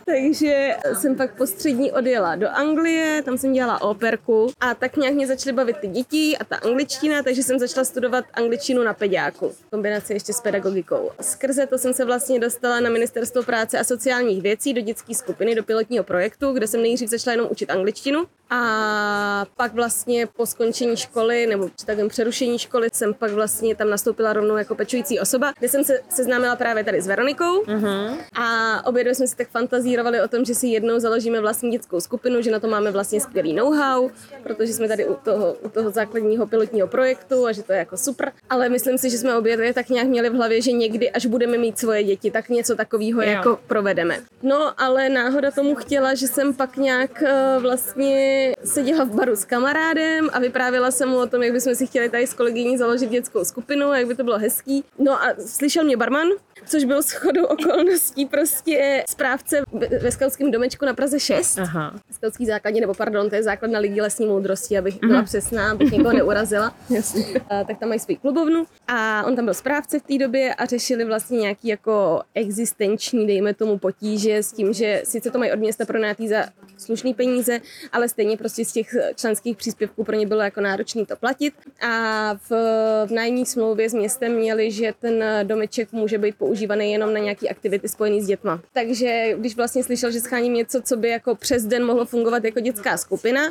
takže 0.06 0.76
jsem 0.94 1.16
pak 1.16 1.36
po 1.36 1.46
střední 1.46 1.92
odjela 1.92 2.36
do 2.36 2.48
Anglie, 2.48 3.22
tam 3.22 3.38
jsem 3.38 3.52
dělala 3.52 3.82
operku 3.82 4.52
a 4.60 4.74
tak 4.74 4.96
nějak 4.96 5.14
mě 5.14 5.26
začaly 5.26 5.52
bavit 5.52 5.76
ty 5.76 5.86
děti 5.86 6.36
a 6.40 6.44
ta 6.44 6.56
angličtina, 6.56 7.22
takže 7.22 7.42
jsem 7.42 7.58
začala 7.58 7.84
studovat 7.84 8.24
angličtinu 8.34 8.82
na 8.82 8.94
pediáku, 8.94 9.48
v 9.48 9.70
kombinaci 9.70 10.12
ještě 10.12 10.32
s 10.32 10.40
pedagogikou. 10.40 11.10
Skrze 11.20 11.66
to 11.66 11.78
jsem 11.78 11.94
se 11.94 12.04
vlastně 12.04 12.38
dostala 12.38 12.80
na 12.80 12.90
Ministerstvo 12.90 13.42
práce 13.42 13.78
a 13.78 13.84
sociálních 13.84 14.42
věcí 14.42 14.72
do 14.72 14.80
dětské 14.80 15.14
skupiny, 15.14 15.54
do 15.54 15.62
pilotního 15.62 16.04
projektu, 16.04 16.52
kde 16.52 16.66
jsem 16.66 16.82
nejdřív 16.82 17.10
začala 17.10 17.32
jenom 17.32 17.48
učit 17.50 17.70
angličtinu 17.70 18.24
a 18.50 19.46
pak 19.56 19.74
vlastně 19.74 20.26
po 20.26 20.46
skončení 20.46 20.96
školy 20.96 21.46
nebo 21.46 21.68
při 21.68 21.86
takovém 21.86 22.08
přerušení 22.08 22.58
školy 22.58 22.88
jsem 22.92 23.14
pak 23.14 23.32
vlastně 23.32 23.76
tam 23.76 23.90
nastoupila 23.90 24.23
rovnou 24.32 24.56
jako 24.56 24.74
pečující 24.74 25.20
osoba, 25.20 25.52
kde 25.58 25.68
jsem 25.68 25.84
se 25.84 26.00
seznámila 26.08 26.56
právě 26.56 26.84
tady 26.84 27.00
s 27.00 27.06
Veronikou 27.06 27.62
uh-huh. 27.62 28.16
a 28.34 28.86
obě 28.86 29.04
dvě 29.04 29.14
jsme 29.14 29.26
si 29.26 29.36
tak 29.36 29.48
fantazírovali, 29.48 30.20
o 30.20 30.28
tom, 30.28 30.44
že 30.44 30.54
si 30.54 30.66
jednou 30.66 30.98
založíme 30.98 31.40
vlastní 31.40 31.70
dětskou 31.70 32.00
skupinu, 32.00 32.42
že 32.42 32.50
na 32.50 32.60
to 32.60 32.68
máme 32.68 32.90
vlastně 32.90 33.20
skvělý 33.20 33.52
know-how, 33.52 34.10
protože 34.42 34.72
jsme 34.72 34.88
tady 34.88 35.06
u 35.06 35.14
toho, 35.14 35.56
u 35.62 35.68
toho 35.68 35.90
základního 35.90 36.46
pilotního 36.46 36.88
projektu 36.88 37.46
a 37.46 37.52
že 37.52 37.62
to 37.62 37.72
je 37.72 37.78
jako 37.78 37.96
super. 37.96 38.32
Ale 38.50 38.68
myslím 38.68 38.98
si, 38.98 39.10
že 39.10 39.18
jsme 39.18 39.36
obě 39.36 39.56
dvě 39.56 39.74
tak 39.74 39.88
nějak 39.88 40.08
měli 40.08 40.30
v 40.30 40.34
hlavě, 40.34 40.62
že 40.62 40.72
někdy, 40.72 41.10
až 41.10 41.26
budeme 41.26 41.58
mít 41.58 41.78
svoje 41.78 42.04
děti, 42.04 42.30
tak 42.30 42.48
něco 42.48 42.76
takového 42.76 43.22
jako 43.22 43.58
provedeme. 43.66 44.20
No, 44.42 44.72
ale 44.80 45.08
náhoda 45.08 45.50
tomu 45.50 45.74
chtěla, 45.74 46.14
že 46.14 46.28
jsem 46.28 46.54
pak 46.54 46.76
nějak 46.76 47.22
eh, 47.22 47.56
vlastně 47.58 48.52
seděla 48.64 49.04
v 49.04 49.14
baru 49.14 49.36
s 49.36 49.44
kamarádem 49.44 50.30
a 50.32 50.38
vyprávěla 50.38 50.90
jsem 50.90 51.08
mu 51.08 51.18
o 51.18 51.26
tom, 51.26 51.42
jak 51.42 51.52
bychom 51.52 51.74
si 51.74 51.86
chtěli 51.86 52.08
tady 52.08 52.26
s 52.26 52.34
kolegyní 52.34 52.78
založit 52.78 53.10
dětskou 53.10 53.44
skupinu, 53.44 53.92
jak 53.92 54.06
by 54.06 54.13
to 54.16 54.24
bylo 54.24 54.38
hezký. 54.38 54.84
No 54.98 55.22
a 55.22 55.34
slyšel 55.46 55.84
mě 55.84 55.96
barman, 55.96 56.28
což 56.66 56.84
byl 56.84 57.02
shodou 57.02 57.44
okolností 57.44 58.26
prostě 58.26 59.04
správce 59.10 59.62
ve- 60.02 60.12
skautském 60.12 60.50
domečku 60.50 60.84
na 60.84 60.94
Praze 60.94 61.20
6. 61.20 61.58
Aha. 61.58 62.00
Skautský 62.10 62.46
základně, 62.46 62.80
nebo 62.80 62.94
pardon, 62.94 63.28
to 63.30 63.34
je 63.34 63.42
základna 63.42 63.78
ligy 63.78 64.00
lesní 64.00 64.26
moudrosti, 64.26 64.78
abych 64.78 65.00
byla 65.00 65.22
přesná, 65.22 65.70
abych 65.70 65.90
někoho 65.92 66.12
neurazila. 66.12 66.74
A, 67.50 67.64
tak 67.64 67.78
tam 67.78 67.88
mají 67.88 68.00
svou 68.00 68.16
klubovnu 68.16 68.64
a 68.88 69.24
on 69.26 69.36
tam 69.36 69.44
byl 69.44 69.54
správce 69.54 69.98
v 69.98 70.02
té 70.02 70.18
době 70.18 70.54
a 70.54 70.66
řešili 70.66 71.04
vlastně 71.04 71.38
nějaký 71.38 71.68
jako 71.68 72.22
existenční, 72.34 73.26
dejme 73.26 73.54
tomu, 73.54 73.78
potíže 73.78 74.36
s 74.42 74.52
tím, 74.52 74.72
že 74.72 75.02
sice 75.04 75.30
to 75.30 75.38
mají 75.38 75.52
od 75.52 75.58
města 75.58 75.84
pronátý 75.84 76.28
za 76.28 76.44
slušný 76.78 77.14
peníze, 77.14 77.60
ale 77.92 78.08
stejně 78.08 78.36
prostě 78.36 78.64
z 78.64 78.72
těch 78.72 78.94
členských 79.16 79.56
příspěvků 79.56 80.04
pro 80.04 80.16
ně 80.16 80.26
bylo 80.26 80.40
jako 80.42 80.60
náročné 80.60 81.06
to 81.06 81.16
platit. 81.16 81.54
A 81.88 82.34
v, 82.34 82.50
v 83.06 83.10
nájemní 83.10 83.46
smlouvě 83.46 83.90
s 83.90 83.94
městem 83.94 84.32
měli, 84.32 84.70
že 84.70 84.92
ten 85.00 85.24
domeček 85.42 85.92
může 85.92 86.18
být 86.18 86.34
používaný 86.44 86.92
jenom 86.92 87.12
na 87.12 87.20
nějaké 87.20 87.48
aktivity 87.48 87.88
spojené 87.88 88.20
s 88.20 88.26
dětma. 88.26 88.60
Takže 88.72 89.34
když 89.36 89.56
vlastně 89.56 89.84
slyšel, 89.84 90.10
že 90.10 90.20
scháním 90.20 90.54
něco, 90.54 90.82
co 90.82 90.96
by 90.96 91.08
jako 91.08 91.34
přes 91.34 91.64
den 91.64 91.84
mohlo 91.84 92.04
fungovat 92.04 92.44
jako 92.44 92.60
dětská 92.60 92.96
skupina 92.96 93.42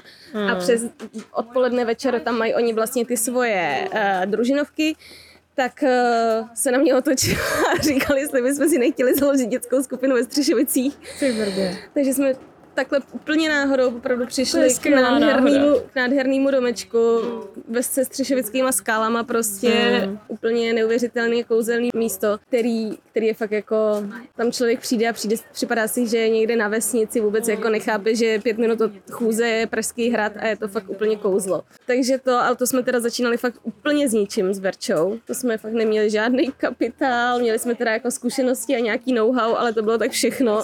a 0.51 0.55
přes 0.55 0.85
odpoledne 1.33 1.85
večer 1.85 2.19
tam 2.19 2.37
mají 2.37 2.53
oni 2.55 2.73
vlastně 2.73 3.05
ty 3.05 3.17
svoje 3.17 3.89
uh, 3.93 4.25
družinovky, 4.25 4.95
tak 5.55 5.83
uh, 5.83 6.47
se 6.53 6.71
na 6.71 6.77
mě 6.77 6.95
otočila 6.95 7.41
a 7.73 7.81
říkali, 7.81 8.21
jestli 8.21 8.41
bychom 8.41 8.69
si 8.69 8.77
nechtěli 8.79 9.15
založit 9.15 9.49
dětskou 9.49 9.83
skupinu 9.83 10.15
ve 10.15 10.23
Střešovicích. 10.23 10.93
Takže 11.93 12.13
jsme 12.13 12.33
takhle 12.73 12.99
úplně 13.11 13.49
náhodou 13.49 13.97
opravdu 13.97 14.25
přišli 14.25 14.67
k 14.67 14.71
skvělá 14.71 15.19
nádhernému, 15.19 15.79
k 15.93 15.95
nádhernému 15.95 16.51
domečku 16.51 16.97
ve 17.69 17.83
se 17.83 18.05
střešovickýma 18.05 18.71
skálama, 18.71 19.23
prostě 19.23 19.73
Mm. 20.07 20.19
úplně 20.27 20.73
neuvěřitelný 20.73 21.43
kouzelný 21.43 21.89
místo, 21.95 22.39
který, 22.47 22.97
který 23.11 23.27
je 23.27 23.33
fakt 23.33 23.51
jako, 23.51 24.03
tam 24.37 24.51
člověk 24.51 24.79
přijde 24.79 25.09
a 25.09 25.13
přijde, 25.13 25.35
připadá 25.51 25.87
si, 25.87 26.07
že 26.07 26.17
je 26.17 26.29
někde 26.29 26.55
na 26.55 26.67
vesnici, 26.67 27.21
vůbec 27.21 27.47
jako 27.47 27.69
nechápe, 27.69 28.15
že 28.15 28.39
pět 28.39 28.57
minut 28.57 28.81
od 28.81 28.91
chůze 29.11 29.47
je 29.47 29.67
Pražský 29.67 30.09
hrad 30.09 30.31
a 30.39 30.47
je 30.47 30.57
to 30.57 30.67
fakt 30.67 30.89
úplně 30.89 31.15
kouzlo. 31.15 31.63
Takže 31.85 32.17
to, 32.17 32.31
ale 32.31 32.55
to 32.55 32.67
jsme 32.67 32.83
teda 32.83 32.99
začínali 32.99 33.37
fakt 33.37 33.59
úplně 33.63 34.09
s 34.09 34.13
ničím 34.13 34.53
s 34.53 34.59
Verčou. 34.59 35.19
To 35.27 35.33
jsme 35.33 35.57
fakt 35.57 35.73
neměli 35.73 36.09
žádný 36.09 36.51
kapitál, 36.57 37.39
měli 37.39 37.59
jsme 37.59 37.75
teda 37.75 37.91
jako 37.91 38.11
zkušenosti 38.11 38.75
a 38.75 38.79
nějaký 38.79 39.13
know-how, 39.13 39.55
ale 39.55 39.73
to 39.73 39.81
bylo 39.81 39.97
tak 39.97 40.11
všechno. 40.11 40.63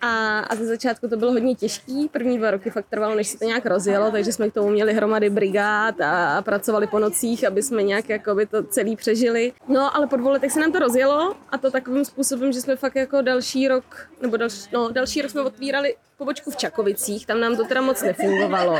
A, 0.00 0.38
a 0.38 0.54
ze 0.54 0.66
začátku 0.66 1.08
to 1.08 1.16
bylo 1.16 1.32
hodně 1.32 1.54
těžký. 1.54 2.08
První 2.08 2.38
dva 2.38 2.50
roky 2.50 2.70
fakt 2.70 2.86
trvalo, 2.90 3.14
než 3.14 3.28
se 3.28 3.38
to 3.38 3.44
nějak 3.44 3.66
rozjelo, 3.66 4.10
takže 4.10 4.32
jsme 4.32 4.50
k 4.50 4.54
tomu 4.54 4.68
měli 4.68 4.94
hromady 4.94 5.30
brigád 5.30 6.00
a, 6.00 6.38
a 6.38 6.42
pracovali 6.42 6.86
po 6.86 6.98
nocích, 6.98 7.46
aby 7.46 7.62
jsme 7.62 7.82
nějak 7.82 8.08
jakoby 8.08 8.46
to 8.46 8.62
celý 8.62 8.96
přežili. 8.96 9.52
No, 9.68 9.96
ale 9.96 10.06
po 10.06 10.16
dvou 10.16 10.30
letech 10.30 10.52
se 10.52 10.60
nám 10.60 10.72
to 10.72 10.78
rozjelo 10.78 11.34
a 11.50 11.58
to 11.58 11.70
takovým 11.70 12.04
způsobem, 12.04 12.52
že 12.52 12.60
jsme 12.60 12.76
fakt 12.76 12.96
jako 12.96 13.22
další 13.22 13.68
rok, 13.68 14.08
nebo 14.22 14.36
další, 14.36 14.68
no, 14.72 14.88
další 14.92 15.22
rok 15.22 15.30
jsme 15.30 15.42
otvírali 15.42 15.96
pobočku 16.16 16.50
v 16.50 16.56
Čakovicích, 16.56 17.26
tam 17.26 17.40
nám 17.40 17.56
to 17.56 17.64
teda 17.64 17.80
moc 17.80 18.02
nefungovalo. 18.02 18.78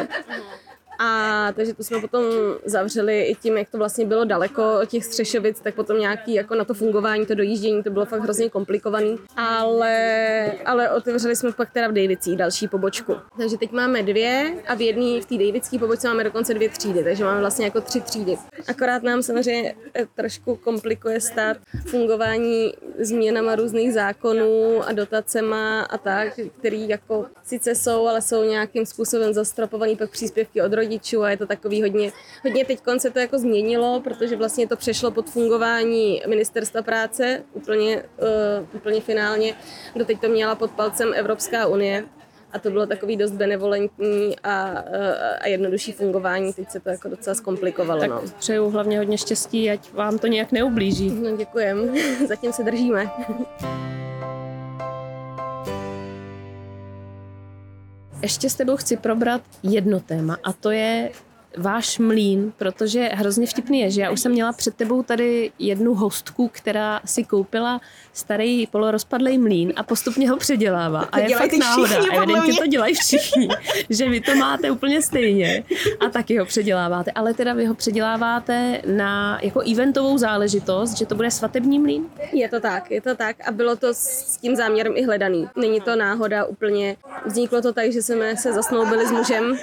A 0.98 1.52
takže 1.52 1.74
to 1.74 1.84
jsme 1.84 2.00
potom 2.00 2.24
zavřeli 2.64 3.22
i 3.22 3.34
tím, 3.34 3.58
jak 3.58 3.70
to 3.70 3.78
vlastně 3.78 4.06
bylo 4.06 4.24
daleko 4.24 4.80
od 4.82 4.88
těch 4.88 5.04
Střešovic, 5.04 5.60
tak 5.60 5.74
potom 5.74 5.98
nějaký 5.98 6.34
jako 6.34 6.54
na 6.54 6.64
to 6.64 6.74
fungování, 6.74 7.26
to 7.26 7.34
dojíždění, 7.34 7.82
to 7.82 7.90
bylo 7.90 8.06
fakt 8.06 8.22
hrozně 8.22 8.50
komplikovaný. 8.50 9.18
Ale, 9.36 10.52
ale 10.64 10.90
otevřeli 10.90 11.36
jsme 11.36 11.52
pak 11.52 11.72
teda 11.72 11.88
v 11.88 11.92
Davicích 11.92 12.36
další 12.36 12.68
pobočku. 12.68 13.16
Takže 13.38 13.58
teď 13.58 13.72
máme 13.72 14.02
dvě 14.02 14.54
a 14.66 14.74
v 14.74 14.80
jedné, 14.80 15.20
v 15.20 15.26
té 15.26 15.34
Davické 15.38 15.78
pobočce 15.78 16.08
máme 16.08 16.24
dokonce 16.24 16.54
dvě 16.54 16.68
třídy, 16.68 17.04
takže 17.04 17.24
máme 17.24 17.40
vlastně 17.40 17.64
jako 17.64 17.80
tři 17.80 18.00
třídy. 18.00 18.36
Akorát 18.68 19.02
nám 19.02 19.22
samozřejmě 19.22 19.74
eh, 19.94 20.06
trošku 20.14 20.56
komplikuje 20.56 21.20
stát 21.20 21.56
fungování 21.86 22.74
změnama 22.98 23.56
různých 23.56 23.92
zákonů 23.92 24.82
a 24.86 24.92
dotacema 24.92 25.82
a 25.82 25.98
tak, 25.98 26.40
který 26.58 26.88
jako 26.88 27.26
sice 27.44 27.74
jsou, 27.74 28.06
ale 28.06 28.22
jsou 28.22 28.44
nějakým 28.44 28.86
způsobem 28.86 29.32
zastropovaný 29.32 29.96
pak 29.96 30.10
příspěvky 30.10 30.62
od 30.62 30.72
rodičů 30.88 31.22
a 31.22 31.30
je 31.30 31.36
to 31.36 31.46
takový 31.46 31.82
hodně, 31.82 32.12
hodně 32.44 32.64
teď 32.64 32.80
se 32.98 33.10
to 33.10 33.18
jako 33.18 33.38
změnilo, 33.38 34.00
protože 34.00 34.36
vlastně 34.36 34.68
to 34.68 34.76
přešlo 34.76 35.10
pod 35.10 35.30
fungování 35.30 36.22
ministerstva 36.28 36.82
práce 36.82 37.42
úplně, 37.52 38.02
uh, 38.02 38.66
úplně 38.74 39.00
finálně. 39.00 39.54
Doteď 39.96 40.20
to 40.20 40.28
měla 40.28 40.54
pod 40.54 40.70
palcem 40.70 41.14
Evropská 41.14 41.66
unie 41.66 42.04
a 42.52 42.58
to 42.58 42.70
bylo 42.70 42.86
takový 42.86 43.16
dost 43.16 43.32
benevolentní 43.32 44.36
a, 44.44 44.84
eh, 44.86 45.38
a 45.38 45.48
jednodušší 45.48 45.92
fungování. 45.92 46.52
Teď 46.52 46.70
se 46.70 46.80
to 46.80 46.88
jako 46.88 47.08
docela 47.08 47.34
zkomplikovalo. 47.34 48.00
Tak 48.00 48.10
no. 48.10 48.22
přeju 48.38 48.70
hlavně 48.70 48.98
hodně 48.98 49.18
štěstí, 49.18 49.70
ať 49.70 49.92
vám 49.92 50.18
to 50.18 50.26
nějak 50.26 50.52
neublíží. 50.52 51.10
No, 51.10 51.36
děkujem. 51.36 51.94
Zatím 52.28 52.52
se 52.52 52.62
držíme. 52.62 53.10
Ještě 58.22 58.50
s 58.50 58.54
tebou 58.54 58.76
chci 58.76 58.96
probrat 58.96 59.42
jedno 59.62 60.00
téma 60.00 60.36
a 60.44 60.52
to 60.52 60.70
je 60.70 61.10
váš 61.56 61.98
mlín, 61.98 62.52
protože 62.56 63.10
hrozně 63.12 63.46
vtipný 63.46 63.80
je, 63.80 63.90
že 63.90 64.00
já 64.00 64.10
už 64.10 64.20
jsem 64.20 64.32
měla 64.32 64.52
před 64.52 64.74
tebou 64.74 65.02
tady 65.02 65.52
jednu 65.58 65.94
hostku, 65.94 66.50
která 66.52 67.00
si 67.04 67.24
koupila 67.24 67.80
starý 68.12 68.66
polorozpadlej 68.66 69.38
mlín 69.38 69.72
a 69.76 69.82
postupně 69.82 70.30
ho 70.30 70.36
předělává. 70.36 71.00
A 71.00 71.18
je 71.18 71.36
fakt 71.36 71.52
náhoda, 71.52 71.96
podle 71.96 72.16
evidentně 72.16 72.54
to 72.54 72.66
dělají 72.66 72.94
všichni, 72.94 73.48
že 73.90 74.08
vy 74.08 74.20
to 74.20 74.34
máte 74.34 74.70
úplně 74.70 75.02
stejně 75.02 75.64
a 76.06 76.08
taky 76.08 76.38
ho 76.38 76.46
předěláváte, 76.46 77.10
ale 77.10 77.34
teda 77.34 77.52
vy 77.54 77.66
ho 77.66 77.74
předěláváte 77.74 78.82
na 78.86 79.38
jako 79.42 79.60
eventovou 79.72 80.18
záležitost, 80.18 80.98
že 80.98 81.06
to 81.06 81.14
bude 81.14 81.30
svatební 81.30 81.78
mlín? 81.78 82.06
Je 82.32 82.48
to 82.48 82.60
tak, 82.60 82.90
je 82.90 83.00
to 83.00 83.14
tak 83.14 83.48
a 83.48 83.52
bylo 83.52 83.76
to 83.76 83.88
s 83.94 84.36
tím 84.36 84.56
záměrem 84.56 84.92
i 84.96 85.04
hledaný. 85.04 85.48
Není 85.56 85.80
to 85.80 85.96
náhoda 85.96 86.44
úplně. 86.44 86.96
Vzniklo 87.26 87.62
to 87.62 87.72
tak, 87.72 87.92
že 87.92 88.02
jsme 88.02 88.36
se 88.36 88.52
zasnoubili 88.52 89.06
s 89.06 89.10
mužem 89.10 89.58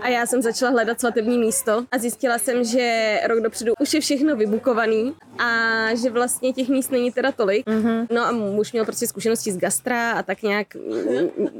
a 0.00 0.08
já 0.08 0.26
jsem 0.26 0.42
začala 0.42 0.72
hledat 0.72 1.00
svatební 1.00 1.38
místo 1.38 1.84
a 1.92 1.98
zjistila 1.98 2.38
jsem, 2.38 2.64
že 2.64 3.16
rok 3.26 3.40
dopředu 3.40 3.72
už 3.80 3.94
je 3.94 4.00
všechno 4.00 4.36
vybukovaný 4.36 5.14
a 5.38 5.94
že 5.94 6.10
vlastně 6.10 6.52
těch 6.52 6.68
míst 6.68 6.92
není 6.92 7.12
teda 7.12 7.32
tolik. 7.32 7.66
No 8.10 8.22
a 8.26 8.32
muž 8.32 8.72
měl 8.72 8.84
prostě 8.84 9.06
zkušenosti 9.06 9.52
z 9.52 9.56
gastra 9.58 10.12
a 10.12 10.22
tak 10.22 10.42
nějak 10.42 10.66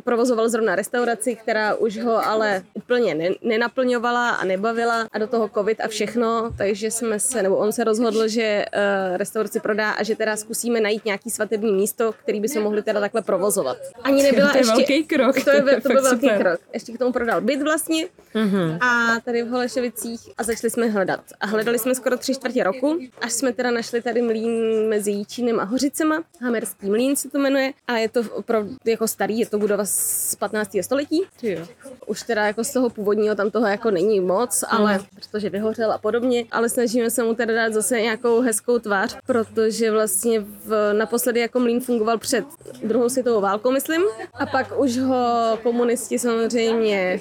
provozoval 0.04 0.48
zrovna 0.48 0.74
restauraci, 0.76 1.36
která 1.36 1.74
už 1.74 1.98
ho 1.98 2.26
ale 2.26 2.62
úplně 2.74 3.14
ne- 3.14 3.34
nenaplňovala 3.42 4.30
a 4.30 4.44
nebavila 4.44 5.08
a 5.12 5.18
do 5.18 5.26
toho 5.26 5.48
covid 5.54 5.80
a 5.80 5.88
všechno, 5.88 6.50
takže 6.58 6.90
jsme 6.90 7.20
se, 7.20 7.42
nebo 7.42 7.56
on 7.56 7.72
se 7.72 7.84
rozhodl, 7.84 8.28
že 8.28 8.64
uh, 9.10 9.16
restauraci 9.16 9.60
prodá 9.60 9.90
a 9.90 10.02
že 10.02 10.16
teda 10.16 10.36
zkusíme 10.36 10.80
najít 10.80 11.04
nějaký 11.04 11.30
svatební 11.30 11.72
místo, 11.72 12.12
který 12.22 12.40
by 12.40 12.48
se 12.48 12.60
mohli 12.60 12.82
teda 12.82 13.00
takhle 13.00 13.22
provozovat. 13.22 13.76
Ani 14.02 14.22
nebyla 14.22 14.48
To 14.50 14.56
je 14.56 14.60
ještě... 14.60 14.72
velký 14.76 15.04
krok, 15.04 15.44
To, 15.44 15.50
je, 15.50 15.62
to 15.62 15.68
je 15.70 15.80
to 15.80 15.88
byl 15.88 16.02
velký 16.02 16.20
super. 16.28 16.38
krok. 16.42 16.60
Ještě 16.74 16.92
k 16.92 16.98
tomu 16.98 17.12
prodal 17.12 17.40
byt 17.40 17.62
vlastně 17.62 18.06
Mhm. 18.34 18.78
a 18.80 19.20
tady 19.24 19.42
v 19.42 19.48
Holešovicích 19.48 20.20
a 20.38 20.42
začali 20.42 20.70
jsme 20.70 20.86
hledat. 20.86 21.20
A 21.40 21.46
hledali 21.46 21.78
jsme 21.78 21.94
skoro 21.94 22.16
tři 22.18 22.34
čtvrtě 22.34 22.64
roku, 22.64 22.98
až 23.20 23.32
jsme 23.32 23.52
teda 23.52 23.67
našli 23.70 24.02
tady 24.02 24.22
mlín 24.22 24.88
mezi 24.88 25.10
Jíčínem 25.10 25.60
a 25.60 25.64
Hořicema. 25.64 26.22
Hamerský 26.40 26.90
mlín 26.90 27.16
se 27.16 27.30
to 27.30 27.38
jmenuje 27.38 27.72
a 27.86 27.96
je 27.96 28.08
to 28.08 28.22
opravdu 28.32 28.76
jako 28.84 29.08
starý, 29.08 29.38
je 29.38 29.46
to 29.46 29.58
budova 29.58 29.84
z 29.84 30.34
15. 30.34 30.70
století. 30.80 31.22
Jo. 31.42 31.66
Už 32.06 32.22
teda 32.22 32.46
jako 32.46 32.64
z 32.64 32.72
toho 32.72 32.90
původního 32.90 33.34
tam 33.34 33.50
toho 33.50 33.66
jako 33.66 33.90
není 33.90 34.20
moc, 34.20 34.64
ale 34.68 35.00
protože 35.14 35.50
vyhořel 35.50 35.92
a 35.92 35.98
podobně, 35.98 36.44
ale 36.50 36.68
snažíme 36.68 37.10
se 37.10 37.22
mu 37.22 37.34
teda 37.34 37.54
dát 37.54 37.72
zase 37.72 38.00
nějakou 38.00 38.40
hezkou 38.40 38.78
tvář, 38.78 39.16
protože 39.26 39.90
vlastně 39.90 40.40
v, 40.40 40.92
naposledy 40.92 41.40
jako 41.40 41.60
mlín 41.60 41.80
fungoval 41.80 42.18
před 42.18 42.44
druhou 42.82 43.08
světovou 43.08 43.40
válkou, 43.40 43.70
myslím, 43.70 44.02
a 44.34 44.46
pak 44.46 44.80
už 44.80 44.98
ho 44.98 45.58
komunisti 45.62 46.18
samozřejmě 46.18 47.20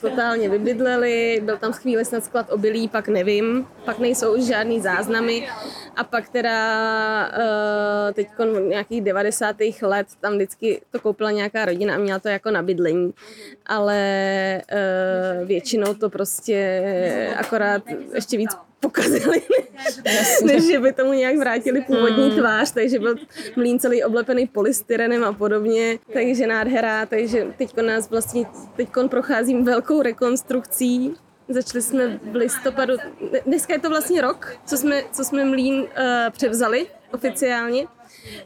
totálně 0.00 0.48
vybydleli, 0.48 1.40
byl 1.44 1.56
tam 1.56 1.72
chvíli 1.72 2.04
snad 2.04 2.24
sklad 2.24 2.52
obilí, 2.52 2.88
pak 2.88 3.08
nevím, 3.08 3.66
pak 3.84 3.98
nejsou 3.98 4.34
už 4.36 4.44
žádný 4.44 4.80
záznamy 4.80 5.48
A 5.96 6.04
pak 6.04 6.28
teda 6.28 7.32
uh, 7.38 8.12
teď 8.12 8.28
nějakých 8.68 9.00
90. 9.00 9.56
let 9.82 10.06
tam 10.20 10.34
vždycky 10.34 10.80
to 10.90 11.00
koupila 11.00 11.30
nějaká 11.30 11.64
rodina 11.64 11.94
a 11.94 11.98
měla 11.98 12.18
to 12.18 12.28
jako 12.28 12.50
na 12.50 12.62
bydlení. 12.62 13.14
Ale 13.66 14.62
uh, 14.72 15.48
většinou 15.48 15.94
to 15.94 16.10
prostě 16.10 17.34
akorát 17.38 17.82
ještě 18.14 18.36
víc 18.36 18.50
pokazili, 18.80 19.42
než 20.44 20.66
že 20.66 20.78
by 20.80 20.92
tomu 20.92 21.12
nějak 21.12 21.36
vrátili 21.36 21.80
původní 21.80 22.28
Hmm. 22.30 22.38
tvář, 22.38 22.70
takže 22.70 22.98
byl 22.98 23.14
mlín 23.56 23.78
celý 23.78 24.04
oblepený 24.04 24.46
polystyrenem 24.46 25.24
a 25.24 25.32
podobně, 25.32 25.98
takže 26.12 26.46
nádhera, 26.46 27.06
takže 27.06 27.46
teď 27.58 27.76
nás 27.76 28.10
vlastně, 28.10 28.44
teď 28.76 28.88
procházím 29.08 29.64
velkou 29.64 30.02
rekonstrukcí, 30.02 31.14
Začali 31.50 31.82
jsme 31.82 32.20
v 32.22 32.34
listopadu, 32.34 32.94
dneska 33.46 33.72
je 33.72 33.80
to 33.80 33.88
vlastně 33.88 34.20
rok, 34.20 34.56
co 34.66 34.76
jsme, 34.76 35.02
co 35.12 35.24
jsme 35.24 35.44
mlín 35.44 35.74
uh, 35.74 35.86
převzali 36.30 36.86
oficiálně. 37.12 37.86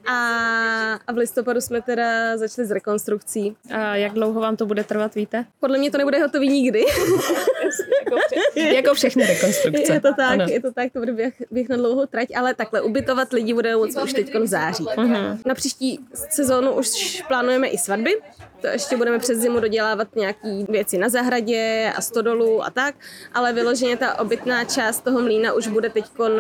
A, 0.07 0.15
a 1.07 1.13
v 1.13 1.17
listopadu 1.17 1.61
jsme 1.61 1.83
teda 1.83 2.37
začali 2.37 2.69
s 2.69 2.71
rekonstrukcí. 2.71 3.57
A 3.71 3.97
jak 3.97 4.13
dlouho 4.13 4.41
vám 4.41 4.57
to 4.57 4.67
bude 4.67 4.85
trvat, 4.85 5.15
víte? 5.15 5.45
Podle 5.61 5.79
mě 5.79 5.91
to 5.91 5.99
nebude 5.99 6.19
hotový 6.19 6.49
nikdy. 6.49 6.85
jako 8.75 8.95
všechny 8.95 9.27
rekonstrukce. 9.27 9.93
Je 9.93 10.01
to 10.01 10.15
tak, 10.15 10.31
Ano. 10.31 10.47
je 10.49 10.61
to 10.61 10.73
tak, 10.73 10.93
to 10.93 10.99
bude 10.99 11.13
běh, 11.13 11.35
běh 11.51 11.69
na 11.69 11.77
dlouhou 11.77 12.07
trať, 12.07 12.29
ale 12.37 12.55
takhle 12.55 12.81
ubytovat 12.81 13.33
lidi 13.33 13.55
bude 13.55 13.77
moc 13.77 13.97
už 14.05 14.13
teď 14.13 14.35
v 14.35 14.47
září. 14.47 14.87
Mhm. 14.97 15.41
Na 15.47 15.55
příští 15.55 16.01
sezónu 16.31 16.73
už 16.73 17.23
plánujeme 17.29 17.69
i 17.69 17.79
svatby, 17.79 18.11
to 18.61 18.67
ještě 18.67 18.97
budeme 18.97 19.19
přes 19.19 19.39
zimu 19.39 19.61
dodělávat 19.61 20.17
nějaký 20.17 20.67
věci 20.69 20.99
na 20.99 21.09
zahradě 21.09 21.93
a 21.97 22.01
stodolu 22.01 22.65
a 22.65 22.71
tak, 22.71 22.95
ale 23.35 23.53
vyloženě 23.53 23.97
ta 23.97 24.19
obytná 24.19 24.65
část 24.65 25.05
toho 25.05 25.21
mlína 25.21 25.53
už 25.53 25.69
bude 25.69 25.91
teďkon, 25.91 26.33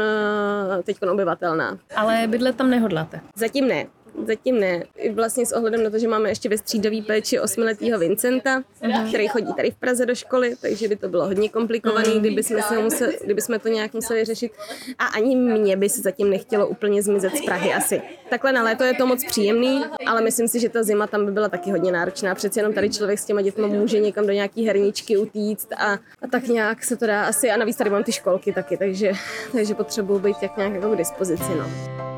teďkon 0.85 1.11
obyvatelná. 1.11 1.79
Ale 1.97 2.27
bydlet 2.27 2.57
tam 2.57 2.71
nehodláte. 2.71 3.21
Zatím 3.37 3.69
ne. 3.69 3.87
Zatím 4.27 4.61
ne. 4.61 4.83
I 4.97 5.13
vlastně 5.13 5.47
s 5.47 5.53
ohledem 5.53 5.85
na 5.85 5.91
to, 5.91 5.99
že 5.99 6.09
máme 6.09 6.29
ještě 6.29 6.49
ve 6.49 6.59
střídavý 6.59 7.03
péči 7.03 7.41
osmiletýho 7.41 7.99
Vincenta, 7.99 8.63
který 9.09 9.29
chodí 9.29 9.55
tady 9.57 9.71
v 9.71 9.75
Praze 9.75 10.07
do 10.07 10.15
školy, 10.15 10.57
takže 10.61 10.89
by 10.89 10.97
to 10.97 11.09
bylo 11.09 11.27
hodně 11.27 11.49
komplikovaný, 11.49 12.21
kdyby 12.21 12.43
jsme, 12.43 12.63
se 12.63 12.79
museli, 12.79 13.19
kdyby 13.25 13.41
jsme 13.41 13.59
to 13.59 13.69
nějak 13.69 13.95
museli 13.95 14.25
řešit. 14.25 14.53
A 14.99 15.07
ani 15.07 15.37
mě 15.37 15.77
by 15.77 15.89
se 15.89 16.01
zatím 16.01 16.31
nechtělo 16.31 16.67
úplně 16.67 17.03
zmizet 17.03 17.37
z 17.37 17.45
Prahy 17.45 17.73
asi. 17.75 18.03
Takhle 18.31 18.53
na 18.53 18.63
léto 18.63 18.85
je 18.85 18.95
to 18.95 19.07
moc 19.07 19.25
příjemný, 19.25 19.85
ale 20.07 20.21
myslím 20.21 20.49
si, 20.49 20.61
že 20.61 20.69
ta 20.69 20.83
zima 20.83 21.07
tam 21.07 21.27
by 21.27 21.33
byla 21.33 21.49
taky 21.49 21.71
hodně 21.71 21.93
náročná. 21.93 22.35
Přece 22.35 22.61
jenom 22.61 22.73
tady 22.73 22.91
člověk 22.91 23.19
s 23.19 23.25
těma 23.25 23.43
dětmi 23.43 23.67
může 23.67 24.01
někam 24.01 24.27
do 24.27 24.33
nějaký 24.33 24.67
herničky 24.67 25.17
utíct 25.17 25.73
a, 25.73 25.93
a 25.93 26.27
tak 26.31 26.47
nějak 26.47 26.85
se 26.85 26.97
to 26.97 27.07
dá 27.07 27.25
asi. 27.25 27.51
A 27.51 27.57
navíc 27.57 27.77
tady 27.77 27.91
mám 27.91 28.05
ty 28.05 28.13
školky 28.13 28.53
taky, 28.53 28.77
takže, 28.77 29.13
takže 29.53 29.75
potřebuji 29.75 30.19
být 30.19 30.37
jak 30.43 30.57
nějak 30.57 30.75
jako 30.75 30.91
k 30.91 30.97
dispozici. 30.97 31.53
No. 31.59 32.14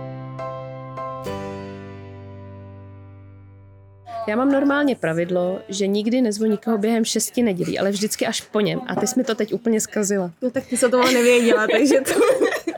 Já 4.28 4.36
mám 4.36 4.52
normálně 4.52 4.96
pravidlo, 4.96 5.58
že 5.68 5.86
nikdy 5.86 6.20
nezvu 6.20 6.46
nikoho 6.46 6.78
během 6.78 7.04
šesti 7.04 7.42
nedělí, 7.42 7.78
ale 7.78 7.90
vždycky 7.90 8.26
až 8.26 8.40
po 8.40 8.60
něm. 8.60 8.80
A 8.86 8.94
ty 8.94 9.06
jsi 9.06 9.14
mi 9.20 9.24
to 9.24 9.34
teď 9.34 9.52
úplně 9.52 9.80
zkazila. 9.80 10.30
No 10.42 10.50
tak 10.50 10.66
ty 10.66 10.76
se 10.76 10.88
to 10.88 11.02
nevěděla, 11.12 11.66
takže 11.72 12.00
to, 12.00 12.12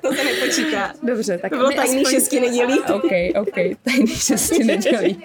to 0.02 0.12
se 0.14 0.24
nepočítá. 0.24 0.94
Dobře, 1.02 1.38
tak 1.38 1.50
To 1.50 1.56
bylo 1.56 1.70
tajný 1.70 1.96
aspoň- 2.02 2.10
šesti 2.14 2.40
nedělí. 2.40 2.80
OK, 2.94 3.12
OK, 3.40 3.54
tajný 3.84 4.06
šesti 4.06 4.64
nedělí. 4.64 5.24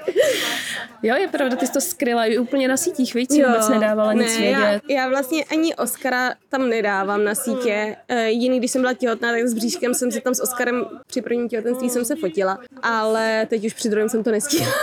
Jo, 1.05 1.15
je 1.15 1.27
pravda, 1.27 1.55
ty 1.55 1.67
jsi 1.67 1.73
to 1.73 1.81
skryla 1.81 2.25
i 2.25 2.37
úplně 2.37 2.67
na 2.67 2.77
sítích, 2.77 3.13
víc, 3.13 3.33
si 3.33 3.43
vůbec 3.43 3.69
nedávala 3.69 4.13
nic 4.13 4.37
ne, 4.39 4.45
já, 4.45 4.59
vědět. 4.59 4.81
já 4.89 5.09
vlastně 5.09 5.43
ani 5.51 5.75
Oscara 5.75 6.33
tam 6.49 6.69
nedávám 6.69 7.23
na 7.23 7.35
sítě. 7.35 7.95
E, 8.07 8.29
jiný, 8.29 8.59
když 8.59 8.71
jsem 8.71 8.81
byla 8.81 8.93
těhotná, 8.93 9.31
tak 9.31 9.47
s 9.47 9.53
bříškem 9.53 9.93
jsem 9.93 10.11
se 10.11 10.21
tam 10.21 10.35
s 10.35 10.39
Oscarem 10.41 10.85
při 11.07 11.21
prvním 11.21 11.49
těhotenství 11.49 11.89
jsem 11.89 12.05
se 12.05 12.15
fotila, 12.15 12.59
ale 12.81 13.45
teď 13.49 13.65
už 13.65 13.73
při 13.73 13.89
druhém 13.89 14.09
jsem 14.09 14.23
to 14.23 14.31
nestihala. 14.31 14.73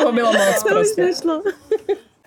Toho 0.00 0.12
bylo 0.12 0.32
moc 0.32 0.62
To 0.62 0.68
už 0.68 0.72
prostě. 0.72 1.02
nešlo. 1.02 1.42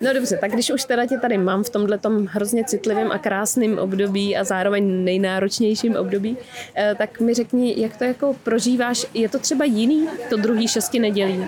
No 0.02 0.12
dobře, 0.14 0.38
tak 0.40 0.50
když 0.52 0.70
už 0.70 0.84
teda 0.84 1.06
tě 1.06 1.18
tady 1.18 1.38
mám 1.38 1.64
v 1.64 1.70
tomhle 1.70 1.98
hrozně 2.26 2.64
citlivém 2.64 3.12
a 3.12 3.18
krásném 3.18 3.78
období 3.78 4.36
a 4.36 4.44
zároveň 4.44 5.04
nejnáročnějším 5.04 5.96
období, 5.96 6.36
eh, 6.76 6.94
tak 6.98 7.20
mi 7.20 7.34
řekni, 7.34 7.74
jak 7.80 7.96
to 7.96 8.04
jako 8.04 8.36
prožíváš. 8.42 9.06
Je 9.14 9.28
to 9.28 9.38
třeba 9.38 9.64
jiný, 9.64 10.08
to 10.30 10.36
druhý 10.36 10.68
šesti 10.68 10.98
nedělí? 10.98 11.46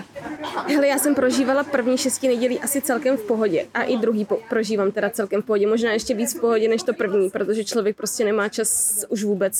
Hele, 0.67 0.87
já 0.87 0.97
jsem 0.97 1.15
prožívala 1.15 1.63
první 1.63 1.97
šesti 1.97 2.27
nedělí 2.27 2.59
asi 2.59 2.81
celkem 2.81 3.17
v 3.17 3.21
pohodě 3.21 3.65
a 3.73 3.83
i 3.83 3.97
druhý 3.97 4.25
po- 4.25 4.39
prožívám 4.49 4.91
teda 4.91 5.09
celkem 5.09 5.41
v 5.41 5.45
pohodě. 5.45 5.67
Možná 5.67 5.91
ještě 5.91 6.13
víc 6.13 6.37
v 6.37 6.41
pohodě 6.41 6.67
než 6.67 6.83
to 6.83 6.93
první, 6.93 7.29
protože 7.29 7.63
člověk 7.63 7.95
prostě 7.97 8.25
nemá 8.25 8.49
čas 8.49 9.05
už 9.09 9.23
vůbec 9.23 9.55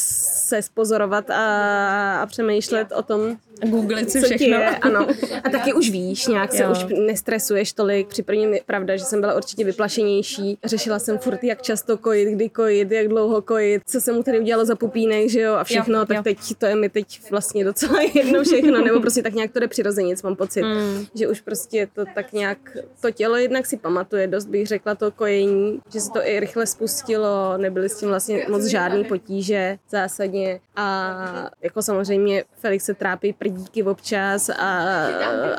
se 0.47 0.61
spozorovat 0.61 1.29
a, 1.29 2.21
a 2.21 2.25
přemýšlet 2.25 2.87
o 2.91 3.03
tom, 3.03 3.37
Googlit 3.65 4.11
si 4.11 4.21
všechno. 4.21 4.47
je, 4.47 4.69
ano. 4.69 5.07
A 5.43 5.49
taky 5.49 5.73
už 5.79 5.89
víš, 5.89 6.27
nějak 6.27 6.53
se 6.53 6.63
Jo. 6.63 6.71
už 6.71 6.85
nestresuješ 7.05 7.73
tolik. 7.73 8.07
Při 8.07 8.23
prvním 8.23 8.53
je 8.53 8.61
pravda, 8.65 8.95
že 8.95 9.03
jsem 9.03 9.21
byla 9.21 9.33
určitě 9.33 9.65
vyplašenější. 9.65 10.57
Řešila 10.63 10.99
jsem 10.99 11.17
furt, 11.17 11.43
jak 11.43 11.61
často 11.61 11.97
kojit, 11.97 12.29
kdy 12.35 12.49
kojit, 12.49 12.91
jak 12.91 13.07
dlouho 13.07 13.41
kojit, 13.41 13.81
co 13.85 14.01
se 14.01 14.11
mu 14.11 14.23
tady 14.23 14.39
udělalo 14.39 14.65
za 14.65 14.75
pupínek, 14.75 15.29
že 15.29 15.39
jo, 15.41 15.53
a 15.53 15.63
všechno. 15.63 15.99
Jo, 15.99 16.05
tak 16.05 16.17
jo. 16.17 16.23
teď 16.23 16.37
to 16.57 16.65
je 16.65 16.75
mi 16.75 16.89
teď 16.89 17.31
vlastně 17.31 17.65
docela 17.65 18.01
jedno 18.13 18.43
všechno, 18.43 18.81
nebo 18.81 18.99
prostě 18.99 19.21
tak 19.23 19.33
nějak 19.33 19.51
to 19.51 19.59
jde 19.59 19.67
přirozeně, 19.67 20.15
mám 20.23 20.35
pocit. 20.35 20.63
Mm. 20.63 21.05
Že 21.15 21.27
už 21.27 21.41
prostě 21.41 21.87
to 21.93 22.05
tak 22.15 22.33
nějak, 22.33 22.57
to 23.01 23.11
tělo 23.11 23.35
jednak 23.35 23.65
si 23.65 23.77
pamatuje, 23.77 24.27
dost 24.27 24.45
bych 24.45 24.67
řekla 24.67 24.95
to 24.95 25.11
kojení, 25.11 25.79
že 25.93 25.99
se 26.01 26.11
to 26.11 26.27
i 26.27 26.39
rychle 26.39 26.67
spustilo, 26.67 27.57
nebyly 27.57 27.89
s 27.89 27.99
tím 27.99 28.09
vlastně 28.09 28.45
moc 28.49 28.65
žádný 28.65 29.03
potíže 29.03 29.77
zásadně 29.89 30.59
a 30.75 31.49
jako 31.61 31.81
samozřejmě 31.81 32.43
Felix 32.59 32.85
se 32.85 32.93
trápí 32.93 33.33
prdíky 33.53 33.83
občas 33.83 34.49
a, 34.49 35.07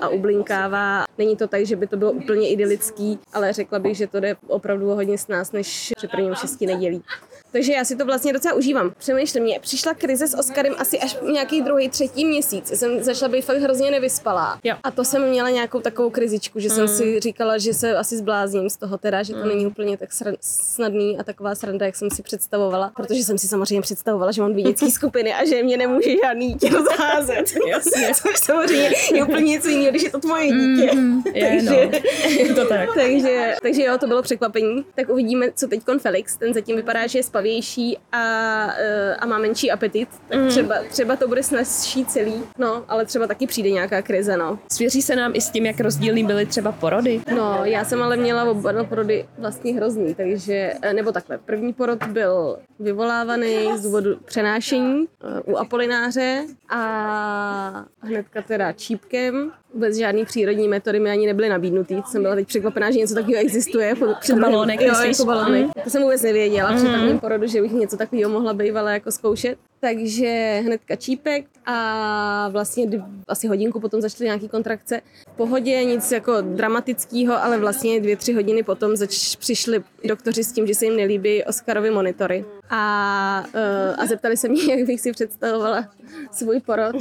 a 0.01 0.09
ublinkává. 0.09 1.05
Není 1.19 1.37
to 1.37 1.49
tak, 1.49 1.67
že 1.67 1.77
by 1.77 1.87
to 1.87 1.97
bylo 1.97 2.13
úplně 2.13 2.49
idylický, 2.49 3.19
ale 3.33 3.53
řekla 3.53 3.79
bych, 3.79 3.97
že 3.97 4.07
to 4.07 4.21
jde 4.21 4.37
opravdu 4.47 4.87
hodně 4.87 5.19
s 5.19 5.29
nás, 5.29 5.53
než 5.53 5.93
při 5.97 6.09
prvním 6.09 6.35
šesti 6.35 6.67
nedělí. 6.67 7.03
Takže 7.55 7.73
já 7.73 7.85
si 7.85 7.97
to 7.97 8.05
vlastně 8.05 8.33
docela 8.33 8.55
užívám. 8.55 8.93
Přemýšlím, 8.99 9.43
mě 9.43 9.61
přišla 9.61 9.95
krize 9.95 10.27
s 10.29 10.39
Oscarem 10.39 10.75
asi 10.79 10.99
až 10.99 11.17
nějaký 11.33 11.63
druhý, 11.63 11.89
třetí 11.89 12.25
měsíc. 12.25 12.69
Jsem 12.69 13.03
začala 13.03 13.33
být 13.33 13.43
fakt 13.43 13.59
hrozně 13.59 13.91
nevyspalá. 13.91 14.59
Jo. 14.65 14.77
A 14.83 14.91
to 14.91 15.05
jsem 15.05 15.29
měla 15.29 15.51
nějakou 15.51 15.81
takovou 15.81 16.11
krizičku, 16.11 16.61
že 16.61 16.71
jsem 16.71 16.89
si 16.89 17.21
říkala, 17.21 17.59
že 17.59 17.75
se 17.75 17.97
asi 17.97 18.17
zblázním 18.17 18.71
z 18.71 18.77
toho 18.77 18.99
teda, 18.99 19.23
že 19.23 19.35
to 19.35 19.45
není 19.45 19.67
úplně 19.67 19.97
tak 19.97 20.11
sran- 20.11 20.37
snadný 20.41 21.19
a 21.19 21.25
taková 21.25 21.55
sranda, 21.55 21.87
jak 21.87 21.97
jsem 21.97 22.11
si 22.11 22.23
představovala. 22.23 22.93
Protože 22.97 23.25
jsem 23.25 23.39
si 23.39 23.49
samozřejmě 23.49 23.81
představovala, 23.81 24.33
že 24.33 24.43
mám 24.43 24.53
dvě 24.53 24.65
dětské 24.65 24.91
skupiny 25.01 25.35
a 25.35 25.45
že 25.45 25.63
mě 25.63 25.77
nemůže 25.77 26.11
žádný 26.25 26.49
dítě 26.49 26.71
rozházet. 26.71 27.45
Jasně. 27.69 28.09
Což 28.15 28.39
samozřejmě 28.45 28.91
je 29.15 29.25
úplně 29.25 29.51
něco 29.51 29.69
jiného, 29.69 29.91
když 29.91 30.03
je 30.03 30.11
to 30.11 30.19
tvoje 30.21 30.47
dítě. 30.47 30.91
Je, 31.35 31.63
no. 31.63 31.73
Je 32.29 32.55
to 32.55 32.67
tak. 32.67 32.89
takže, 32.95 33.55
takže 33.63 33.83
jo, 33.85 33.99
to 33.99 34.07
bylo 34.07 34.23
překvapení. 34.23 34.85
Tak 34.95 35.09
uvidíme, 35.09 35.47
co 35.55 35.69
teď 35.69 35.81
Felix. 35.99 36.37
Ten 36.37 36.55
zatím 36.55 36.77
vypadá, 36.77 37.07
že 37.07 37.19
je 37.19 37.23
spavější 37.45 37.99
a, 38.13 38.23
eh, 38.79 39.17
a 39.17 39.27
má 39.27 39.39
menší 39.39 39.71
apetit. 39.71 40.09
Tak 40.29 40.39
Mhm. 40.39 40.49
třeba, 40.49 40.75
třeba 40.91 41.17
to 41.17 41.29
bude 41.29 41.43
snazší 41.43 42.05
celý. 42.05 42.35
No, 42.59 42.85
ale 42.89 43.05
třeba 43.07 43.27
taky 43.27 43.47
přijde 43.47 43.71
nějaká 43.71 44.03
krize, 44.03 44.37
no. 44.37 44.59
Svěří 44.73 45.03
se 45.03 45.17
nám 45.17 45.33
i 45.35 45.41
s 45.41 45.51
tím, 45.51 45.67
jak 45.67 45.81
rozdílný 45.81 46.25
byly 46.25 46.47
třeba 46.47 46.73
porody. 46.73 47.21
No, 47.37 47.61
já 47.65 47.85
jsem 47.85 48.03
ale 48.03 48.17
měla 48.17 48.45
oba 48.45 48.73
dva 48.73 48.85
porody 48.85 49.27
vlastně 49.39 49.75
hrozný, 49.75 50.15
takže, 50.15 50.73
eh, 50.83 50.93
nebo 50.93 51.13
takhle, 51.13 51.39
první 51.39 51.73
porod 51.73 52.05
byl 52.07 52.59
vyvolávaný 52.81 53.69
z 53.77 53.83
důvodu 53.83 54.17
přenášení 54.25 55.05
eh, 55.25 55.41
u 55.41 55.57
Apolináře 55.57 56.43
a 56.71 57.85
hnedka 58.01 58.43
teda 58.43 58.73
čípkem. 58.73 59.53
Vůbec 59.75 59.97
žádný 59.97 60.25
přírodní 60.25 60.69
metody 60.69 61.01
mi 61.01 61.11
ani 61.11 61.27
nebyly 61.27 61.49
nabídnutý. 61.49 62.03
Jsem 62.07 62.23
byla 62.23 62.35
teď 62.35 62.47
překvapená, 62.49 62.91
že 62.91 62.99
něco 62.99 63.15
takového 63.15 63.41
existuje. 63.43 63.95
Před 64.21 64.35
druhým- 64.35 64.53
balónek, 64.53 64.81
jo, 64.81 64.95
jako 65.07 65.25
balónek. 65.25 65.67
To 65.85 65.91
jsem 65.91 66.03
vůbec 66.03 66.23
nevěděla 66.23 66.73
před 66.73 66.85
Mhm. 66.89 66.93
prvním 67.01 67.19
porodu, 67.19 67.34
že 67.43 67.63
bych 67.63 67.73
něco 67.73 67.97
takového 67.97 68.31
mohla 68.31 68.53
bývala 68.55 68.91
jako 68.91 69.13
zkoušet. 69.13 69.59
Takže 69.81 70.61
hnedka 70.65 70.97
čípek 70.97 71.45
a 71.67 72.49
vlastně 72.49 73.05
asi 73.29 73.47
hodinku 73.47 73.81
potom 73.81 74.01
začaly 74.01 74.25
nějaký 74.25 74.49
kontrakce. 74.49 75.01
V 75.29 75.37
pohodě, 75.37 75.85
nic 75.85 76.13
jako 76.13 76.41
dramatického, 76.41 77.43
ale 77.43 77.59
vlastně 77.59 78.01
dvě, 78.01 78.17
tři 78.17 78.33
hodiny 78.33 78.63
potom 78.63 78.97
zač- 78.97 79.37
přišli 79.37 79.83
doktoři 80.05 80.45
s 80.45 80.53
tím, 80.53 80.67
že 80.67 80.75
se 80.75 80.85
jim 80.85 80.97
nelíbí 80.97 81.45
Oscarovi 81.45 81.91
monitory. 81.91 82.45
A, 82.71 83.45
uh, 83.55 84.03
a 84.03 84.07
zeptali 84.07 84.37
se 84.37 84.49
mě, 84.49 84.63
jak 84.77 84.87
bych 84.87 85.01
si 85.01 85.13
představovala 85.13 85.89
svůj 86.33 86.61
porod. 86.61 86.97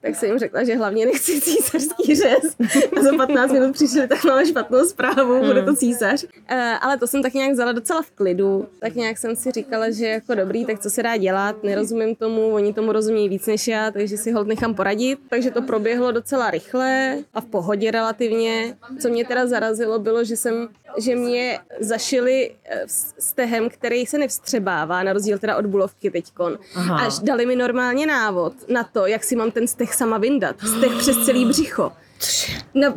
Tak 0.00 0.16
jsem 0.16 0.28
jim 0.28 0.38
řekla, 0.38 0.64
že 0.64 0.76
hlavně 0.76 1.06
nechci 1.06 1.40
císařský 1.40 2.14
řez. 2.14 2.56
A 2.96 3.02
za 3.02 3.16
15 3.16 3.52
minut 3.52 3.72
přišli, 3.72 4.08
tak 4.08 4.24
máme 4.24 4.46
špatnou 4.46 4.84
zprávu, 4.84 5.46
bude 5.46 5.62
to 5.62 5.76
císař. 5.76 6.24
Uh, 6.24 6.28
ale 6.80 6.98
to 6.98 7.06
jsem 7.06 7.22
tak 7.22 7.34
nějak 7.34 7.52
vzala 7.52 7.72
docela 7.72 8.02
v 8.02 8.10
klidu. 8.10 8.68
Tak 8.80 8.94
nějak 8.94 9.18
jsem 9.18 9.36
si 9.36 9.50
říkala, 9.50 9.90
že 9.90 10.06
jako 10.06 10.34
dobrý, 10.34 10.64
tak 10.64 10.78
co 10.78 10.90
se 10.90 11.02
dá 11.02 11.16
dělat, 11.16 11.62
nerozumím 11.62 12.14
tomu, 12.16 12.48
oni 12.48 12.74
tomu 12.74 12.92
rozumí 12.92 13.28
víc 13.28 13.46
než 13.46 13.68
já, 13.68 13.90
takže 13.90 14.16
si 14.16 14.32
hold 14.32 14.46
nechám 14.46 14.74
poradit. 14.74 15.18
Takže 15.28 15.50
to 15.50 15.62
proběhlo 15.62 16.12
docela 16.12 16.50
rychle 16.50 17.18
a 17.34 17.40
v 17.40 17.46
pohodě 17.46 17.90
relativně. 17.90 18.76
Co 19.00 19.08
mě 19.08 19.24
teda 19.24 19.46
zarazilo, 19.46 19.98
bylo, 19.98 20.24
že 20.24 20.36
jsem, 20.36 20.68
že 20.98 21.16
mě 21.16 21.58
zašili 21.80 22.50
eh, 22.64 22.82
stehem, 23.18 23.68
který 23.68 24.06
se 24.06 24.18
nevstřebává, 24.18 25.02
na 25.02 25.12
rozdíl 25.12 25.38
teda 25.38 25.56
od 25.56 25.66
bulovky 25.66 26.10
teďkon. 26.10 26.58
Aha. 26.74 27.06
Až 27.06 27.18
dali 27.18 27.46
mi 27.46 27.56
normálně 27.56 28.06
návod 28.06 28.52
na 28.68 28.84
to, 28.84 29.06
jak 29.06 29.24
si 29.24 29.36
mám 29.36 29.50
ten 29.50 29.66
steh 29.66 29.87
sama 29.94 30.18
vyndat. 30.18 30.56
Steh 30.76 30.92
přes 30.98 31.16
celý 31.24 31.44
břicho. 31.46 31.92
Na, 32.74 32.94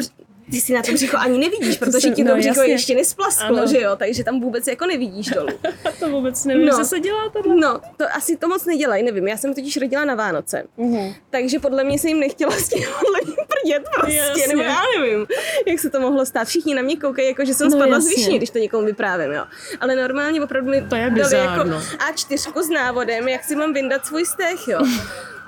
ty 0.51 0.61
si 0.61 0.73
na 0.73 0.81
to 0.81 0.91
břicho 0.91 1.17
ani 1.17 1.37
nevidíš, 1.37 1.77
protože 1.79 2.09
ti 2.09 2.23
to 2.23 2.29
no, 2.29 2.35
břicho 2.37 2.59
jasně. 2.59 2.73
ještě 2.73 2.95
nesplasklo, 2.95 3.57
Ano. 3.57 3.67
že 3.67 3.81
jo? 3.81 3.95
Takže 3.95 4.23
tam 4.23 4.41
vůbec 4.41 4.67
jako 4.67 4.85
nevidíš 4.85 5.27
dolů. 5.29 5.47
To 5.99 6.09
vůbec 6.09 6.45
nevím, 6.45 6.65
No. 6.65 6.77
co 6.77 6.85
se 6.85 6.99
dělá 6.99 7.29
tohle. 7.33 7.55
No, 7.55 7.81
to 7.97 8.05
asi 8.15 8.37
to 8.37 8.47
moc 8.47 8.65
nedělají, 8.65 9.03
nevím. 9.03 9.27
Já 9.27 9.37
jsem 9.37 9.53
totiž 9.53 9.77
rodila 9.77 10.05
na 10.05 10.15
Vánoce. 10.15 10.63
Mhm. 10.77 11.13
Takže 11.29 11.59
podle 11.59 11.83
mě 11.83 11.99
se 11.99 12.07
jim 12.07 12.19
nechtělo 12.19 12.51
s 12.51 12.69
tím 12.69 12.83
prdět 13.61 13.83
prostě, 13.95 14.15
Jasně. 14.15 14.47
nebo 14.47 14.61
já 14.61 14.81
nevím, 14.99 15.27
jak 15.67 15.79
se 15.79 15.89
to 15.89 15.99
mohlo 15.99 16.25
stát. 16.25 16.47
Všichni 16.47 16.75
na 16.75 16.81
mě 16.81 16.97
koukají, 16.97 17.27
jako 17.27 17.45
že 17.45 17.53
jsem 17.53 17.69
No, 17.69 17.77
spadla 17.77 17.99
z 17.99 18.03
jasně. 18.03 18.15
výšiny, 18.15 18.37
když 18.37 18.49
to 18.49 18.57
někomu 18.59 18.85
vyprávím, 18.85 19.31
jo. 19.31 19.43
Ale 19.79 19.95
normálně 19.95 20.41
opravdu 20.41 20.69
mi 20.71 20.81
To 20.81 20.95
je 20.95 21.09
dali 21.09 21.35
jako 21.35 21.63
no. 21.63 21.81
A4 22.13 22.61
s 22.63 22.69
návodem, 22.69 23.27
jak 23.27 23.43
si 23.43 23.55
mám 23.55 23.73
vyndat 23.73 24.05
svůj 24.05 24.25
stech, 24.25 24.67
jo. 24.67 24.79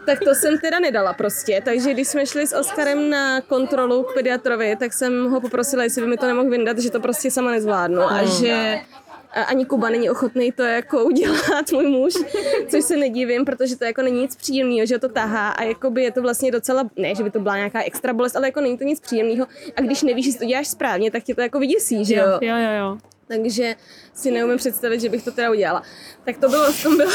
Tak 0.06 0.20
to 0.20 0.36
jsem 0.36 0.58
teda 0.58 0.80
nedala 0.80 1.14
prostě, 1.14 1.62
takže 1.66 1.94
když 1.94 2.08
jsme 2.08 2.26
šli 2.26 2.48
s 2.48 2.56
Oskarem 2.56 3.10
na 3.10 3.42
kontrolu 3.42 4.04
k 4.04 4.14
pediatrovi, 4.14 4.76
tak 4.76 4.94
jsem 4.94 5.30
ho 5.30 5.42
poprosila, 5.42 5.84
jestli 5.84 6.02
by 6.02 6.08
mi 6.08 6.18
to 6.18 6.28
nemohl 6.28 6.50
vyndat, 6.50 6.80
že 6.80 6.92
to 6.92 7.00
prostě 7.00 7.32
sama 7.32 7.52
nezvládnu 7.52 8.02
a 8.02 8.26
že 8.26 8.80
ani 9.42 9.66
Kuba 9.66 9.90
není 9.90 10.10
ochotný 10.10 10.52
to 10.52 10.64
jako 10.64 11.04
udělat, 11.04 11.72
můj 11.72 11.88
muž, 11.88 12.14
což 12.68 12.84
se 12.84 12.98
nedivím, 12.98 13.46
protože 13.46 13.76
to 13.78 13.86
jako 13.86 14.02
není 14.02 14.22
nic 14.22 14.36
příjemného, 14.36 14.86
že 14.86 15.00
to 15.00 15.10
tahá 15.10 15.50
a 15.50 15.64
jakoby 15.64 16.04
je 16.04 16.12
to 16.12 16.22
vlastně 16.22 16.52
docela, 16.52 16.90
ne, 16.98 17.16
že 17.16 17.24
by 17.24 17.32
to 17.32 17.40
byla 17.40 17.56
nějaká 17.58 17.84
extra 17.84 18.14
bolest, 18.14 18.36
ale 18.36 18.48
jako 18.48 18.62
není 18.62 18.78
to 18.78 18.84
nic 18.84 19.00
příjemného 19.00 19.48
a 19.76 19.82
když 19.82 20.04
nevíš, 20.04 20.32
že 20.34 20.40
to 20.40 20.46
děláš 20.46 20.68
správně, 20.68 21.12
tak 21.12 21.24
tě 21.24 21.36
to 21.36 21.42
jako 21.42 21.60
vyděsí, 21.60 22.06
že 22.06 22.16
jo? 22.16 22.26
Jo, 22.42 22.56
jo, 22.58 22.72
jo. 22.80 22.98
Takže 23.28 23.76
si 24.14 24.32
neumím 24.32 24.58
představit, 24.58 25.00
že 25.02 25.10
bych 25.10 25.24
to 25.24 25.32
teda 25.32 25.52
udělala. 25.52 25.82
Tak 26.26 26.38
to 26.38 26.50
bylo, 26.50 26.72
v 26.72 26.84
tom 26.84 26.98
bylo, 26.98 27.12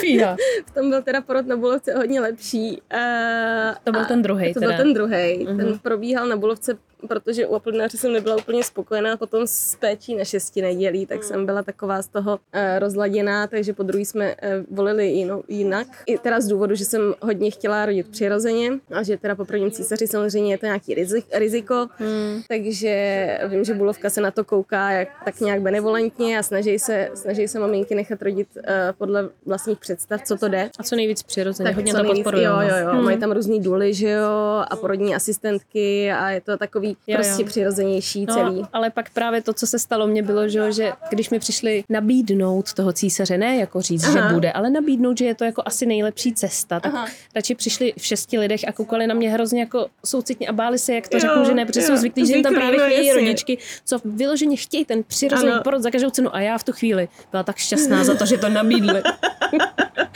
Fíha. 0.00 0.36
v 0.66 0.70
tom 0.74 0.90
byl 0.90 1.02
teda 1.02 1.20
porod 1.20 1.46
na 1.46 1.56
Bulovce 1.56 1.94
hodně 1.94 2.20
lepší. 2.20 2.82
Uh, 2.94 3.74
To 3.84 3.92
byl 3.92 4.04
ten 4.04 4.22
druhej 4.22 4.54
To 4.54 4.60
teda. 4.60 4.72
byl 4.72 4.84
ten 4.84 4.94
druhý. 4.94 5.44
Mhm. 5.48 5.56
Ten 5.56 5.78
probíhal 5.78 6.26
na 6.26 6.36
Bulovce, 6.36 6.78
protože 7.08 7.46
u 7.46 7.54
aplodnáře 7.54 7.98
jsem 7.98 8.12
nebyla 8.12 8.36
úplně 8.36 8.64
spokojená, 8.64 9.16
potom 9.16 9.46
s 9.46 9.76
péčí 9.76 10.14
na 10.14 10.24
šesti 10.24 10.62
nedělí, 10.62 11.06
tak 11.06 11.24
jsem 11.24 11.46
byla 11.46 11.62
taková 11.62 12.02
z 12.02 12.08
toho 12.08 12.32
uh, 12.32 12.60
rozladěná, 12.78 13.46
takže 13.46 13.72
po 13.72 13.82
druhý 13.82 14.04
jsme 14.04 14.34
uh, 14.34 14.76
volili 14.76 15.06
jino, 15.06 15.42
jinak. 15.48 15.86
I 16.06 16.18
teda 16.18 16.40
z 16.40 16.46
důvodu, 16.48 16.74
že 16.74 16.84
jsem 16.84 17.14
hodně 17.22 17.50
chtěla 17.50 17.86
rodit 17.86 18.08
přirozeně 18.08 18.72
a 18.92 19.02
že 19.02 19.16
teda 19.16 19.34
po 19.34 19.44
prvním 19.44 19.70
císaři 19.70 20.06
samozřejmě 20.06 20.52
je 20.52 20.58
to 20.58 20.66
nějaký 20.66 20.94
rizik, 20.94 21.26
riziko, 21.32 21.86
Hmm. 21.98 22.42
takže 22.48 23.26
vím, 23.48 23.64
že 23.64 23.74
Bulovka 23.74 24.10
se 24.10 24.20
na 24.20 24.30
to 24.30 24.44
kouká 24.44 24.90
jak, 24.90 25.08
tak 25.24 25.40
nějak 25.40 25.60
benevolentně 25.60 26.38
a 26.38 26.42
snaží 26.42 26.78
se, 26.78 27.10
snaží 27.14 27.48
se 27.48 27.58
maminky 27.58 27.94
nechat 27.94 28.22
rodit 28.22 28.48
uh, 28.56 28.62
podle 28.98 29.28
vlastních 29.46 29.78
představ, 29.78 30.22
co 30.22 30.36
to 30.36 30.48
jde. 30.48 30.70
A 30.78 30.82
co 30.82 30.96
nejvíc 30.96 31.22
přirozeně, 31.22 31.70
hodně 31.70 31.92
co 31.92 31.98
to 31.98 32.04
podporuju. 32.04 32.44
Jo, 32.44 32.52
jo, 32.60 32.76
jo. 32.84 32.90
Hmm. 32.90 33.04
Mají 33.04 33.18
tam 33.18 33.32
různý 33.32 33.60
důly, 33.60 33.94
že 33.94 34.10
jo, 34.10 34.64
a 34.68 34.76
porodní 34.76 35.14
asistentky 35.14 36.12
a 36.12 36.30
je 36.30 36.40
to 36.40 36.56
takový 36.56 36.85
Jo, 36.88 36.94
jo, 37.06 37.16
prostě 37.16 37.42
jo. 37.42 37.48
přirozenější 37.48 38.26
celý. 38.26 38.60
No, 38.60 38.68
ale 38.72 38.90
pak 38.90 39.10
právě 39.10 39.42
to, 39.42 39.52
co 39.52 39.66
se 39.66 39.78
stalo, 39.78 40.06
mě 40.06 40.22
bylo, 40.22 40.48
že, 40.48 40.72
že 40.72 40.92
když 41.10 41.30
mi 41.30 41.38
přišli 41.38 41.84
nabídnout 41.88 42.72
toho 42.72 42.92
císaře, 42.92 43.38
ne 43.38 43.56
jako 43.56 43.80
říct, 43.82 44.04
Aha. 44.04 44.28
že 44.28 44.34
bude, 44.34 44.52
ale 44.52 44.70
nabídnout, 44.70 45.18
že 45.18 45.24
je 45.24 45.34
to 45.34 45.44
jako 45.44 45.62
asi 45.66 45.86
nejlepší 45.86 46.32
cesta, 46.32 46.80
tak 46.80 46.94
Aha. 46.94 47.06
radši 47.34 47.54
přišli 47.54 47.92
v 47.98 48.06
šesti 48.06 48.38
lidech 48.38 48.68
a 48.68 48.72
koukali 48.72 49.06
na 49.06 49.14
mě 49.14 49.30
hrozně 49.30 49.60
jako 49.60 49.86
soucitně 50.04 50.48
a 50.48 50.52
báli 50.52 50.78
se, 50.78 50.94
jak 50.94 51.08
to 51.08 51.16
Jo, 51.16 51.20
řeknu, 51.20 51.44
že 51.44 51.54
ne, 51.54 51.66
protože 51.66 51.80
jo, 51.80 51.86
jsou 51.86 51.96
zvyklí, 51.96 52.26
že 52.26 52.34
jim 52.34 52.42
tam 52.42 52.54
právě 52.54 52.78
no, 52.78 52.86
chtějí 52.86 53.12
rodičky, 53.12 53.58
co 53.84 53.98
vyloženě 54.04 54.56
chtějí 54.56 54.84
ten 54.84 55.02
přirozený 55.02 55.52
Ano. 55.52 55.62
porod 55.62 55.82
za 55.82 55.90
každou 55.90 56.10
cenu 56.10 56.34
a 56.36 56.40
já 56.40 56.58
v 56.58 56.64
tu 56.64 56.72
chvíli 56.72 57.08
byla 57.30 57.42
tak 57.42 57.56
šťastná 57.56 58.04
za 58.04 58.14
to, 58.14 58.26
že 58.26 58.38
to 58.38 58.48
nabídli. 58.48 59.02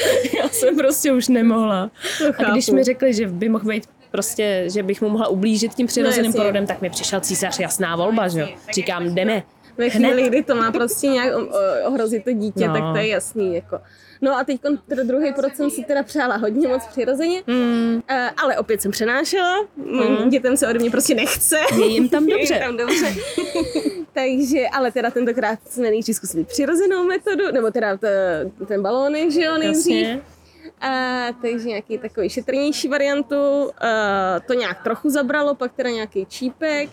já 0.38 0.48
jsem 0.48 0.76
prostě 0.76 1.12
už 1.12 1.28
nemohla. 1.28 1.90
To 2.18 2.46
A 2.46 2.52
když 2.52 2.68
mi 2.68 2.85
řekli, 2.85 3.14
že 3.14 3.26
by 3.28 3.48
mohl 3.48 3.64
být 3.64 3.87
prostě, 4.10 4.64
že 4.66 4.82
bych 4.82 5.02
mu 5.02 5.08
mohla 5.08 5.28
ublížit 5.28 5.74
tím 5.74 5.86
přirozeným 5.86 6.24
jasně. 6.28 6.38
porodem, 6.40 6.66
tak 6.66 6.82
mi 6.82 6.90
přišel 6.90 7.20
císař 7.20 7.58
jasná 7.58 7.96
volba, 7.96 8.28
že 8.28 8.40
jo. 8.40 8.48
Říkám, 8.74 9.14
jdeme. 9.14 9.42
Ve 9.78 9.90
chvíli, 9.90 10.22
kdy 10.28 10.42
to 10.42 10.54
má 10.54 10.72
prostě 10.72 11.06
nějak 11.06 11.32
ohrozit 11.86 12.24
to 12.24 12.32
dítě, 12.32 12.68
No. 12.68 12.74
tak 12.74 12.82
to 12.92 12.98
je 12.98 13.06
jasný. 13.08 13.54
Jako. 13.54 13.80
No 14.22 14.36
a 14.38 14.44
teď 14.44 14.60
teda 14.88 15.02
druhý 15.02 15.32
porod 15.32 15.56
jsem 15.56 15.70
si 15.70 15.84
teda 15.84 16.02
přála 16.02 16.36
hodně 16.36 16.68
moc 16.68 16.86
přirozeně, 16.86 17.42
Mm, 17.46 18.02
ale 18.42 18.58
opět 18.58 18.82
jsem 18.82 18.90
přenášela. 18.90 19.56
Mm. 19.76 20.30
Dětem 20.30 20.56
se 20.56 20.68
ode 20.68 20.78
mě 20.78 20.90
prostě 20.90 21.14
nechce. 21.14 21.58
je 21.80 21.86
jim 21.86 22.08
tam 22.08 22.28
Je 22.28 22.36
dobře. 22.38 22.54
jim 22.54 22.62
tam 22.62 22.76
dobře. 22.76 23.14
Takže, 24.12 24.68
ale 24.72 24.92
teda 24.92 25.10
tentokrát 25.10 25.58
jsme 25.70 25.90
nejdřív 25.90 26.16
zkusili 26.16 26.44
přirozenou 26.44 27.04
metodu, 27.04 27.52
nebo 27.52 27.70
teda 27.70 27.96
t- 27.96 28.50
ten 28.68 28.82
balónek, 28.82 29.30
že 29.30 29.42
jo, 29.42 29.58
nejdřív. 29.58 29.96
Jasně. 30.06 30.20
A, 30.80 31.26
takže 31.42 31.68
nějaký 31.68 31.98
takový 31.98 32.28
šetrnější 32.28 32.88
variantu, 32.88 33.70
a, 33.78 34.40
to 34.40 34.54
nějak 34.54 34.82
trochu 34.82 35.10
zabralo, 35.10 35.54
pak 35.54 35.72
teda 35.72 35.90
nějaký 35.90 36.26
čípek, 36.26 36.90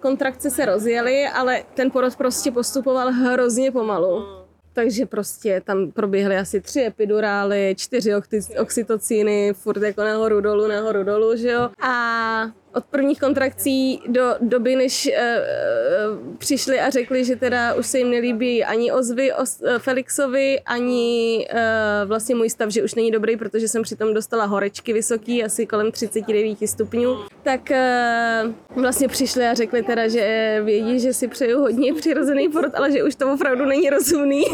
kontrakce 0.00 0.50
se 0.50 0.64
rozjely, 0.64 1.26
ale 1.26 1.62
ten 1.74 1.90
porod 1.90 2.16
prostě 2.16 2.50
postupoval 2.50 3.12
hrozně 3.12 3.72
pomalu. 3.72 4.26
Takže 4.72 5.06
prostě 5.06 5.62
tam 5.64 5.92
proběhly 5.92 6.36
asi 6.36 6.60
tři 6.60 6.80
epidurály, 6.84 7.74
čtyři 7.78 8.10
oxytocíny, 8.58 9.52
furt 9.52 9.82
jako 9.82 10.04
nahoru 10.04 10.40
dolů, 10.40 10.68
nahoru 10.68 11.04
dolů, 11.04 11.36
že 11.36 11.50
jo. 11.50 11.70
A 11.82 12.42
od 12.76 12.84
prvních 12.84 13.20
kontrakcí 13.20 14.00
do 14.06 14.34
doby, 14.40 14.76
než 14.76 15.06
uh, 15.06 16.36
přišli 16.38 16.80
a 16.80 16.90
řekli, 16.90 17.24
že 17.24 17.36
teda 17.36 17.74
už 17.74 17.86
se 17.86 17.98
jim 17.98 18.10
nelíbí 18.10 18.64
ani 18.64 18.92
ozvy 18.92 19.32
os, 19.32 19.60
uh, 19.60 19.78
Felixovi, 19.78 20.60
ani 20.60 21.48
uh, 21.52 22.08
vlastně 22.08 22.34
můj 22.34 22.50
stav, 22.50 22.70
že 22.70 22.82
už 22.82 22.94
není 22.94 23.10
dobrý, 23.10 23.36
protože 23.36 23.68
jsem 23.68 23.82
přitom 23.82 24.14
dostala 24.14 24.44
horečky 24.44 24.92
vysoký, 24.92 25.44
asi 25.44 25.66
kolem 25.66 25.92
39 25.92 26.58
stupňů, 26.66 27.16
tak 27.42 27.60
uh, 27.70 28.82
vlastně 28.82 29.08
přišli 29.08 29.46
a 29.46 29.54
řekli 29.54 29.82
teda, 29.82 30.08
že 30.08 30.60
vědí, 30.64 31.00
že 31.00 31.12
si 31.14 31.28
přeju 31.28 31.60
hodně 31.60 31.94
přirozený 31.94 32.48
porod, 32.48 32.74
ale 32.74 32.92
že 32.92 33.04
už 33.04 33.14
to 33.14 33.32
opravdu 33.32 33.64
není 33.64 33.90
rozumný. 33.90 34.44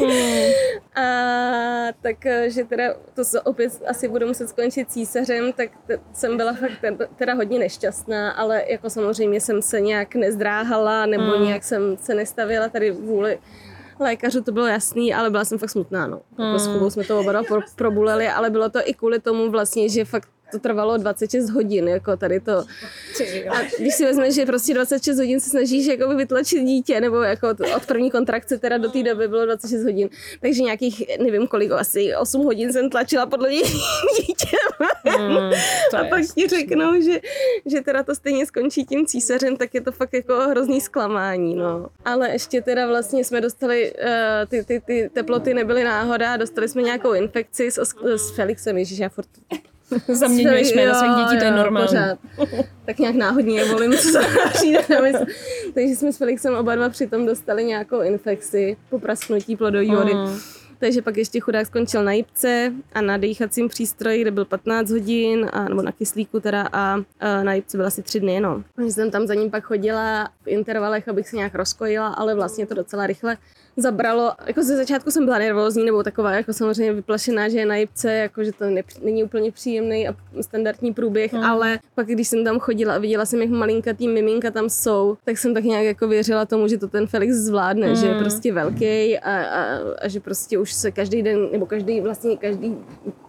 A 0.94 1.02
tak, 2.02 2.26
eh, 2.26 2.50
že 2.50 2.64
teda 2.64 2.84
to 3.14 3.22
opět 3.44 3.82
asi 3.86 4.08
budu 4.08 4.26
muset 4.26 4.48
skončit 4.48 4.90
císařem, 4.90 5.52
tak 5.52 5.70
t- 5.86 6.00
jsem 6.12 6.36
byla 6.36 6.52
fakt 6.52 6.72
te- 6.80 7.08
teda 7.16 7.34
hodně 7.34 7.58
nešťastná, 7.58 8.30
ale 8.30 8.62
jako 8.68 8.90
samozřejmě 8.90 9.40
jsem 9.40 9.62
se 9.62 9.80
nějak 9.80 10.14
nezdráhala, 10.14 11.06
nebo 11.06 11.24
Mm. 11.24 11.44
nějak 11.44 11.64
jsem 11.64 11.96
se 11.96 12.14
nestavila 12.14 12.68
tady 12.68 12.90
vůli 12.90 13.38
lékařů, 14.00 14.42
to 14.42 14.52
bylo 14.52 14.66
jasný, 14.66 15.14
ale 15.14 15.30
byla 15.30 15.44
jsem 15.44 15.58
fakt 15.58 15.70
smutná, 15.70 16.06
no. 16.06 16.20
Jako 16.38 16.58
s 16.58 16.66
Mm. 16.68 16.74
Kubou 16.74 16.90
jsme 16.90 17.04
to 17.04 17.20
oba 17.20 17.42
pro, 17.42 17.60
probuleli, 17.76 18.28
ale 18.28 18.50
bylo 18.50 18.68
to 18.70 18.78
i 18.84 18.94
kvůli 18.94 19.18
tomu 19.20 19.50
vlastně, 19.50 19.88
že 19.88 20.04
fakt 20.04 20.28
to 20.52 20.58
trvalo 20.58 20.96
26 20.96 21.50
hodin, 21.50 21.88
jako 21.88 22.16
tady 22.16 22.40
to. 22.40 22.52
A 23.50 23.56
když 23.78 23.94
si 23.94 24.04
vezmeš, 24.04 24.34
že 24.34 24.46
prostě 24.46 24.74
26 24.74 25.18
hodin 25.18 25.40
se 25.40 25.50
snažíš 25.50 25.86
jakoby 25.86 26.14
vytlačit 26.14 26.64
dítě, 26.64 27.00
nebo 27.00 27.16
jako 27.16 27.48
od 27.76 27.86
první 27.86 28.10
kontrakce 28.10 28.58
teda 28.58 28.78
do 28.78 28.90
té 28.90 29.02
doby 29.02 29.28
bylo 29.28 29.46
26 29.46 29.82
hodin, 29.84 30.08
takže 30.40 30.62
nějakých, 30.62 31.02
nevím 31.18 31.46
kolik, 31.46 31.70
asi 31.70 32.14
8 32.16 32.44
hodin 32.44 32.72
jsem 32.72 32.90
tlačila 32.90 33.26
podle 33.26 33.48
mě 33.48 33.62
dítě. 34.26 34.56
Mm, 35.18 35.36
A 36.00 36.04
pak 36.10 36.20
ti 36.34 36.48
řeknou, 36.48 37.00
že, 37.00 37.20
že 37.66 37.80
teda 37.80 38.02
to 38.02 38.14
stejně 38.14 38.46
skončí 38.46 38.84
tím 38.84 39.06
císařem, 39.06 39.56
tak 39.56 39.74
je 39.74 39.80
to 39.80 39.92
fakt 39.92 40.14
jako 40.14 40.34
hrozný 40.34 40.80
zklamání, 40.80 41.54
no. 41.54 41.88
Ale 42.04 42.30
ještě 42.30 42.62
teda 42.62 42.86
vlastně 42.86 43.24
jsme 43.24 43.40
dostali, 43.40 43.92
uh, 43.92 44.08
ty, 44.48 44.64
ty, 44.64 44.80
ty 44.86 45.10
teploty 45.12 45.54
nebyly 45.54 45.84
náhoda, 45.84 46.36
dostali 46.36 46.68
jsme 46.68 46.82
nějakou 46.82 47.12
infekci 47.12 47.70
s, 47.70 47.94
s 48.16 48.30
Felixem, 48.30 48.78
ježiš, 48.78 48.98
já 48.98 49.08
furt 49.08 49.28
Zaměňuješ 50.08 50.74
jména 50.74 50.94
svých 50.94 51.10
dětí, 51.10 51.38
to 51.38 51.44
je 51.44 51.50
normální. 51.50 51.86
Pořád. 51.86 52.18
Tak 52.84 52.98
nějak 52.98 53.14
náhodně 53.14 53.60
je 53.60 53.72
volím, 53.72 53.92
co 53.92 54.08
se 54.08 54.20
přijde 54.52 54.80
na 54.90 55.00
mysl. 55.00 55.24
Takže 55.74 55.96
jsme 55.96 56.12
s 56.12 56.16
Felixem 56.16 56.54
oba 56.54 56.74
dva 56.74 56.88
přitom 56.88 57.26
dostali 57.26 57.64
nějakou 57.64 58.00
infekci 58.00 58.76
po 58.90 58.98
prasknutí 58.98 59.56
plodové 59.56 59.86
vody. 59.96 60.14
Mm. 60.14 60.38
Takže 60.82 61.02
pak 61.02 61.16
ještě 61.16 61.40
chudák 61.40 61.66
skončil 61.66 62.04
na 62.04 62.12
jipce 62.12 62.72
a 62.92 63.00
na 63.00 63.16
dýchacím 63.16 63.68
přístroji, 63.68 64.22
kde 64.22 64.30
byl 64.30 64.44
15 64.44 64.90
hodin, 64.90 65.50
a, 65.52 65.68
nebo 65.68 65.82
na 65.82 65.92
kyslíku 65.92 66.40
teda 66.40 66.68
a, 66.72 66.96
a 67.20 67.42
na 67.42 67.54
jipce 67.54 67.76
byl 67.76 67.86
asi 67.86 68.02
3 68.02 68.20
dny 68.20 68.34
jenom. 68.34 68.64
Takže 68.76 68.92
jsem 68.92 69.10
tam 69.10 69.26
za 69.26 69.34
ním 69.34 69.50
pak 69.50 69.64
chodila 69.64 70.28
v 70.42 70.48
intervalech, 70.48 71.08
abych 71.08 71.28
se 71.28 71.36
nějak 71.36 71.54
rozkojila, 71.54 72.08
ale 72.08 72.34
vlastně 72.34 72.66
to 72.66 72.74
docela 72.74 73.06
rychle 73.06 73.36
zabralo. 73.76 74.32
Jako 74.46 74.62
ze 74.62 74.76
začátku 74.76 75.10
jsem 75.10 75.24
byla 75.24 75.38
nervózní 75.38 75.84
nebo 75.84 76.02
taková 76.02 76.32
jako 76.32 76.52
samozřejmě 76.52 76.92
vyplašená, 76.92 77.48
že 77.48 77.58
je 77.58 77.66
na 77.66 77.76
jipce, 77.76 78.12
jako 78.12 78.44
že 78.44 78.52
to 78.52 78.64
ne, 78.70 78.82
není 79.02 79.24
úplně 79.24 79.52
příjemný 79.52 80.08
a 80.08 80.14
standardní 80.40 80.94
průběh, 80.94 81.32
Hmm. 81.32 81.44
ale 81.44 81.78
pak 81.94 82.06
když 82.06 82.28
jsem 82.28 82.44
tam 82.44 82.58
chodila 82.58 82.94
a 82.94 82.98
viděla 82.98 83.24
jsem, 83.24 83.40
jak 83.42 83.50
malinkatý 83.50 84.08
miminka 84.08 84.50
tam 84.50 84.68
jsou, 84.70 85.16
tak 85.24 85.38
jsem 85.38 85.54
tak 85.54 85.64
nějak 85.64 85.84
jako 85.84 86.08
věřila 86.08 86.44
tomu, 86.46 86.68
že 86.68 86.78
to 86.78 86.88
ten 86.88 87.06
Felix 87.06 87.34
zvládne, 87.34 87.96
že 87.96 88.06
je 88.06 88.12
Hmm. 88.12 88.20
prostě 88.22 88.52
velký 88.52 89.18
a, 89.18 89.42
a, 89.42 89.78
a, 90.02 90.08
že 90.08 90.20
prostě 90.20 90.58
už 90.58 90.72
se 90.72 90.90
každý 90.90 91.22
den, 91.22 91.48
nebo 91.52 91.66
každý 91.66 92.00
vlastně 92.00 92.36
každý 92.36 92.76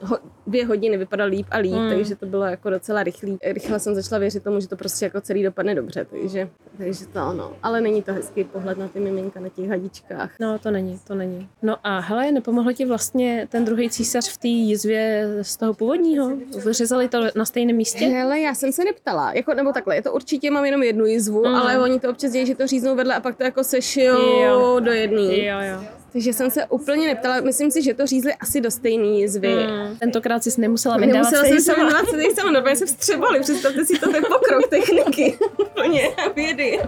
ho, 0.01 0.17
dvě 0.47 0.65
hodiny 0.65 0.97
vypadal 0.97 1.27
líp 1.27 1.45
a 1.51 1.57
líp, 1.57 1.73
Mm. 1.73 1.89
takže 1.89 2.15
to 2.15 2.25
bylo 2.25 2.43
jako 2.45 2.69
docela 2.69 3.03
rychlý. 3.03 3.37
Rychle 3.43 3.79
jsem 3.79 3.95
začala 3.95 4.19
věřit 4.19 4.43
tomu, 4.43 4.59
že 4.59 4.67
to 4.67 4.75
prostě 4.75 5.05
jako 5.05 5.21
celý 5.21 5.43
dopadne 5.43 5.75
dobře, 5.75 6.05
takže, 6.09 6.49
takže 6.77 7.05
to 7.05 7.19
ano. 7.19 7.53
Ale 7.63 7.81
není 7.81 8.01
to 8.03 8.13
hezký 8.13 8.43
pohled 8.43 8.77
na 8.77 8.87
ty 8.87 8.99
miminka 8.99 9.39
na 9.39 9.49
těch 9.49 9.69
hadičkách. 9.69 10.31
No, 10.39 10.59
to 10.59 10.71
není, 10.71 10.99
to 11.07 11.15
není. 11.15 11.49
No 11.61 11.75
a 11.83 11.99
hele, 11.99 12.31
nepomohl 12.31 12.73
ti 12.73 12.85
vlastně 12.85 13.47
ten 13.51 13.65
druhý 13.65 13.89
císař 13.89 14.29
v 14.33 14.37
té 14.37 14.47
jizvě 14.47 15.29
z 15.41 15.57
toho 15.57 15.73
původního? 15.73 16.31
Vyřezali 16.65 17.09
to 17.09 17.17
na 17.35 17.45
stejném 17.45 17.75
místě? 17.75 18.05
Hele, 18.05 18.39
já 18.39 18.53
jsem 18.55 18.71
se 18.71 18.83
neptala, 18.83 19.33
jako, 19.33 19.53
nebo 19.53 19.71
takhle, 19.71 19.95
je 19.95 20.01
to 20.01 20.13
určitě 20.13 20.51
mám 20.51 20.65
jenom 20.65 20.83
jednu 20.83 21.05
jizvu, 21.05 21.39
Mm. 21.39 21.55
ale 21.55 21.79
oni 21.79 21.99
to 21.99 22.09
občas 22.09 22.31
dějí, 22.31 22.45
že 22.45 22.55
to 22.55 22.67
říznou 22.67 22.95
vedle 22.95 23.15
a 23.15 23.19
pak 23.19 23.35
to 23.37 23.43
jako 23.43 23.63
sešijou 23.63 24.39
Jo. 24.41 24.79
do 24.79 24.91
jedný. 24.91 25.45
Jo, 25.45 25.57
jo. 25.61 25.83
Takže 26.13 26.33
jsem 26.33 26.51
se 26.51 26.65
úplně 26.65 27.07
neptala, 27.07 27.41
myslím 27.41 27.71
si, 27.71 27.81
že 27.81 27.93
to 27.93 28.07
řízli 28.07 28.33
asi 28.33 28.61
do 28.61 28.71
stejný 28.71 29.21
jizvy. 29.21 29.55
Mm. 29.55 29.97
Tentokrát 29.97 30.43
jsi 30.43 30.61
nemusela 30.61 30.97
vydávat 30.97 31.31
Nemusela 31.31 31.43
se 31.43 31.49
jsem 31.49 31.61
se 31.61 31.73
jmenovat 31.77 32.05
se 32.09 32.35
sama, 32.35 32.51
normálně 32.51 32.75
se 32.75 32.85
vstřebali, 32.85 33.39
představte 33.39 33.85
si 33.85 33.99
to, 33.99 34.11
ten 34.11 34.23
pokrok 34.23 34.67
techniky. 34.69 35.37
Úplně 35.57 36.09
vědy. 36.35 36.79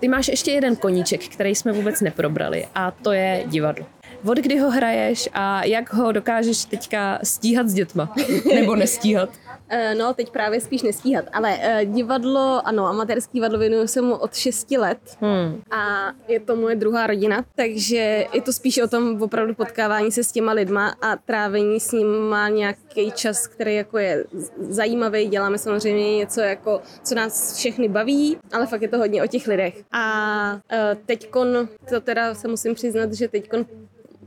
Ty 0.00 0.08
máš 0.08 0.28
ještě 0.28 0.50
jeden 0.50 0.76
koníček, 0.76 1.28
který 1.28 1.54
jsme 1.54 1.72
vůbec 1.72 2.00
neprobrali 2.00 2.66
a 2.74 2.90
to 2.90 3.12
je 3.12 3.44
divadlo. 3.46 3.86
Od 4.26 4.38
kdy 4.38 4.58
ho 4.58 4.70
hraješ 4.70 5.28
a 5.32 5.64
jak 5.64 5.92
ho 5.92 6.12
dokážeš 6.12 6.64
teďka 6.64 7.18
stíhat 7.22 7.68
s 7.68 7.74
dětma? 7.74 8.14
Nebo 8.54 8.76
nestíhat? 8.76 9.30
Eh, 9.68 9.94
No, 9.94 10.14
teď 10.14 10.30
právě 10.30 10.60
spíš 10.60 10.82
nestíhat, 10.82 11.24
ale 11.32 11.58
eh, 11.60 11.84
divadlo, 11.84 12.60
ano, 12.64 12.86
amatérský 12.86 13.30
divadlo 13.38 13.58
věnuju 13.58 13.86
se 13.86 14.00
mu 14.00 14.14
od 14.16 14.34
6 14.34 14.70
let 14.78 14.98
Hmm. 15.20 15.62
a 15.70 16.12
je 16.28 16.40
to 16.40 16.56
moje 16.56 16.76
druhá 16.76 17.06
rodina, 17.06 17.44
takže 17.54 18.26
je 18.32 18.42
to 18.42 18.52
spíš 18.52 18.78
o 18.78 18.88
tom 18.88 19.22
opravdu 19.22 19.54
potkávání 19.54 20.12
se 20.12 20.24
s 20.24 20.32
těma 20.32 20.52
lidma 20.52 20.94
a 21.02 21.16
trávení 21.16 21.80
s 21.80 21.92
nima 21.92 22.48
nějaký 22.48 23.12
čas, 23.12 23.46
který 23.46 23.74
jako 23.74 23.98
je 23.98 24.24
zajímavý. 24.58 25.28
Děláme 25.28 25.58
samozřejmě 25.58 26.16
něco, 26.16 26.40
jako, 26.40 26.80
co 27.04 27.14
nás 27.14 27.56
všechny 27.56 27.88
baví, 27.88 28.36
ale 28.52 28.66
fakt 28.66 28.82
je 28.82 28.88
to 28.88 28.98
hodně 28.98 29.22
o 29.22 29.26
těch 29.26 29.46
lidech. 29.46 29.82
A 29.92 30.60
eh, 30.72 30.96
teďkon, 31.06 31.68
to 31.88 32.00
teda 32.00 32.34
se 32.34 32.48
musím 32.48 32.74
přiznat, 32.74 33.12
že 33.12 33.28
teďkon 33.28 33.66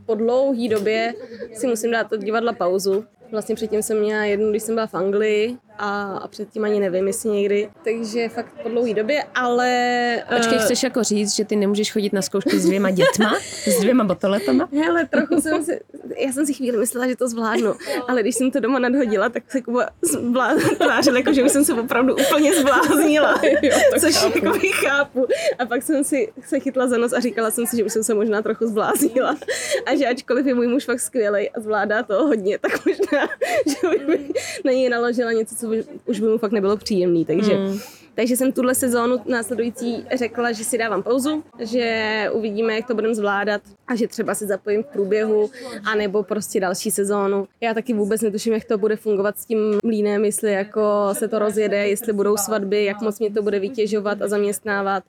po 0.06 0.16
dlouhý 0.16 0.70
době 0.70 1.14
si 1.54 1.68
musím 1.68 1.92
dát 1.92 2.12
od 2.12 2.20
divadla 2.20 2.54
pauzu. 2.54 3.06
Vlastně 3.32 3.56
předtím 3.56 3.84
jsem 3.84 4.00
měla 4.00 4.24
jednu, 4.24 4.50
když 4.50 4.64
jsem 4.64 4.76
byla 4.76 4.88
v 4.88 4.94
Anglii 4.94 5.58
a, 5.78 6.18
a 6.18 6.28
předtím 6.28 6.64
ani 6.64 6.80
nevím, 6.80 7.08
jestli 7.08 7.30
někdy. 7.30 7.70
Takže 7.84 8.30
fakt 8.30 8.54
po 8.64 8.70
dlouhý 8.70 8.94
době, 8.94 9.24
ale... 9.36 10.24
Počkej, 10.38 10.58
eh, 10.58 10.62
chceš 10.62 10.84
jako 10.84 11.04
říct, 11.04 11.36
že 11.36 11.46
ty 11.46 11.56
nemůžeš 11.56 11.94
chodit 11.94 12.14
na 12.14 12.22
zkoušky 12.22 12.60
s 12.60 12.66
dvěma 12.66 12.92
dětma? 12.92 13.36
S 13.66 13.80
dvěma 13.80 14.04
batoletama? 14.04 14.70
Hele, 14.84 15.06
trochu 15.06 15.42
jsem 15.42 15.64
si, 15.64 15.80
já 16.18 16.32
jsem 16.32 16.46
si 16.46 16.54
chvíli 16.54 16.78
myslela, 16.78 17.08
že 17.08 17.16
to 17.16 17.28
zvládnu, 17.28 17.74
ale 18.08 18.22
když 18.22 18.36
jsem 18.36 18.52
to 18.52 18.60
doma 18.60 18.80
nadhodila, 18.80 19.30
tak 19.30 19.52
se 19.52 19.62
Kuba 19.62 19.90
zblá- 20.02 20.78
tvářil, 20.78 21.18
jako 21.18 21.34
že 21.34 21.44
už 21.44 21.52
jsem 21.52 21.66
se 21.66 21.74
opravdu 21.74 22.16
úplně 22.16 22.60
zbláznila, 22.60 23.42
což 24.00 24.24
jako 24.36 24.60
chápu. 24.72 25.28
A 25.60 25.66
pak 25.66 25.84
jsem 25.84 26.04
si 26.04 26.34
se 26.46 26.60
chytla 26.60 26.88
za 26.88 26.98
nos 26.98 27.14
a 27.14 27.20
říkala 27.20 27.52
jsem 27.52 27.66
si, 27.66 27.78
že 27.78 27.84
už 27.84 27.94
jsem 27.94 28.04
se 28.04 28.14
možná 28.14 28.42
trochu 28.42 28.68
zbláznila 28.68 29.38
a 29.86 29.96
že 29.96 30.08
ačkoliv 30.08 30.46
je 30.46 30.54
můj 30.54 30.68
muž 30.68 30.86
fakt 30.86 31.00
skvělý 31.00 31.50
a 31.50 31.60
zvládá 31.60 32.04
to 32.04 32.14
hodně, 32.28 32.60
tak 32.60 32.86
možná, 32.86 33.30
že 33.68 34.06
bych 34.06 34.32
na 34.66 34.72
něj 34.72 34.90
naložila 34.90 35.32
něco, 35.32 35.56
co 35.62 35.72
už 36.06 36.20
by 36.20 36.28
mu 36.28 36.38
fakt 36.38 36.52
nebylo 36.52 36.78
příjemný, 36.78 37.26
takže... 37.26 37.54
Hmm. 37.54 37.80
Takže 38.16 38.38
jsem 38.38 38.52
tuhle 38.52 38.76
sezónu 38.76 39.20
následující 39.26 40.06
řekla, 40.16 40.52
že 40.52 40.64
si 40.64 40.78
dávám 40.78 41.04
pauzu, 41.04 41.44
že 41.60 42.30
uvidíme, 42.34 42.76
jak 42.76 42.88
to 42.88 42.96
budeme 42.96 43.16
zvládat 43.16 43.62
a 43.88 43.96
že 43.96 44.08
třeba 44.08 44.36
si 44.36 44.46
zapojím 44.46 44.84
v 44.84 44.86
průběhu, 44.86 45.50
anebo 45.86 46.24
prostě 46.24 46.60
další 46.60 46.92
sezónu. 46.92 47.48
Já 47.62 47.74
taky 47.74 47.94
vůbec 47.94 48.22
netuším, 48.22 48.54
jak 48.54 48.66
to 48.66 48.78
bude 48.78 48.96
fungovat 48.96 49.38
s 49.38 49.46
tím 49.46 49.60
mlínem, 49.86 50.26
jestli 50.26 50.52
jako 50.52 51.10
se 51.14 51.28
to 51.28 51.40
rozjede, 51.40 51.88
jestli 51.88 52.14
budou 52.14 52.38
svatby, 52.38 52.86
jak 52.86 53.02
moc 53.02 53.20
mě 53.20 53.32
to 53.32 53.42
bude 53.42 53.60
vytěžovat 53.60 54.22
a 54.22 54.28
zaměstnávat. 54.28 55.04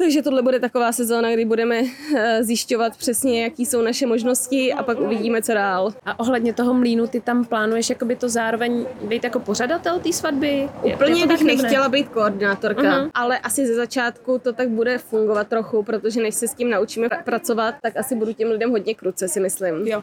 Takže 0.00 0.22
tohle 0.22 0.42
bude 0.42 0.60
taková 0.60 0.92
sezóna, 0.92 1.32
kdy 1.32 1.44
budeme 1.44 1.82
eh, 2.16 2.44
zjišťovat 2.44 2.96
přesně, 2.96 3.42
jaký 3.42 3.66
jsou 3.66 3.82
naše 3.82 4.06
možnosti 4.06 4.72
a 4.72 4.82
pak 4.82 5.00
uvidíme, 5.00 5.42
co 5.42 5.54
dál. 5.54 5.92
A 6.06 6.20
ohledně 6.20 6.52
toho 6.52 6.74
mlínu, 6.74 7.06
ty 7.06 7.20
tam 7.20 7.44
plánuješ 7.44 7.90
jakoby 7.90 8.16
to 8.16 8.28
zároveň 8.28 8.86
být 9.02 9.24
jako 9.24 9.40
pořadatel 9.40 9.98
té 10.00 10.12
svatby? 10.12 10.68
Úplně 10.94 11.26
bych 11.26 11.42
nechtěla 11.42 11.88
být 11.88 12.08
koordinátorka, 12.08 12.82
Mhm. 12.98 13.10
ale 13.14 13.38
asi 13.38 13.66
ze 13.66 13.74
začátku 13.74 14.38
to 14.38 14.52
tak 14.52 14.68
bude 14.68 14.98
fungovat 14.98 15.48
trochu, 15.48 15.82
protože 15.82 16.22
než 16.22 16.34
se 16.34 16.48
s 16.48 16.54
tím 16.54 16.70
naučíme 16.70 17.06
pra- 17.08 17.22
pracovat, 17.24 17.74
tak 17.82 17.96
asi 17.96 18.14
budu 18.16 18.32
těm 18.32 18.48
lidem 18.50 18.70
hodně 18.70 18.94
kruce, 18.94 19.28
si 19.28 19.40
myslím. 19.40 19.86
Jo. 19.86 20.02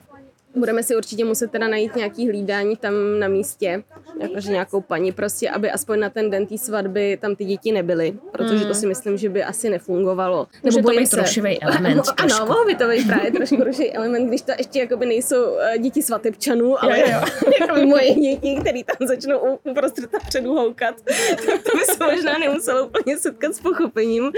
Budeme 0.57 0.83
si 0.83 0.95
určitě 0.95 1.25
muset 1.25 1.51
teda 1.51 1.67
najít 1.67 1.95
nějaký 1.95 2.27
hlídání 2.29 2.75
tam 2.77 2.93
na 3.19 3.27
místě, 3.27 3.83
jakože 4.21 4.51
nějakou 4.51 4.81
paní 4.81 5.11
prostě, 5.11 5.49
aby 5.49 5.71
aspoň 5.71 5.99
na 5.99 6.09
ten 6.09 6.29
den 6.29 6.45
té 6.45 6.57
svatby 6.57 7.17
tam 7.21 7.35
ty 7.35 7.45
děti 7.45 7.71
nebyly, 7.71 8.13
protože 8.31 8.65
to 8.65 8.73
si 8.73 8.87
myslím, 8.87 9.17
že 9.17 9.29
by 9.29 9.43
asi 9.43 9.69
nefungovalo. 9.69 10.47
Může 10.63 10.81
to 10.81 10.89
být 10.89 11.13
rušivý 11.13 11.61
element 11.61 11.95
No, 11.97 12.03
ano, 12.17 12.45
mohl 12.45 12.65
by 12.65 12.75
to 12.75 12.87
být 12.87 13.07
právě 13.07 13.31
trošku 13.31 13.63
rušivý 13.63 13.91
element, 13.93 14.27
když 14.27 14.41
to 14.41 14.51
ještě 14.57 14.79
jakoby 14.79 15.05
nejsou 15.05 15.57
eh, 15.59 15.77
děti 15.77 16.01
svatebčanů, 16.03 16.83
ale 16.83 16.99
Jo, 16.99 17.05
jo. 17.11 17.51
jako 17.61 17.85
moje 17.85 18.13
děti, 18.13 18.57
který 18.61 18.83
tam 18.83 19.07
začnou 19.07 19.59
uprostřed 19.63 20.09
předu 20.27 20.53
houkat, 20.55 20.95
tak 21.45 21.63
to 21.63 21.77
by 21.77 21.83
se 21.85 22.15
možná 22.15 22.37
nemuselo 22.37 22.85
úplně 22.85 23.17
setkat 23.17 23.53
s 23.55 23.59
pochopením. 23.59 24.31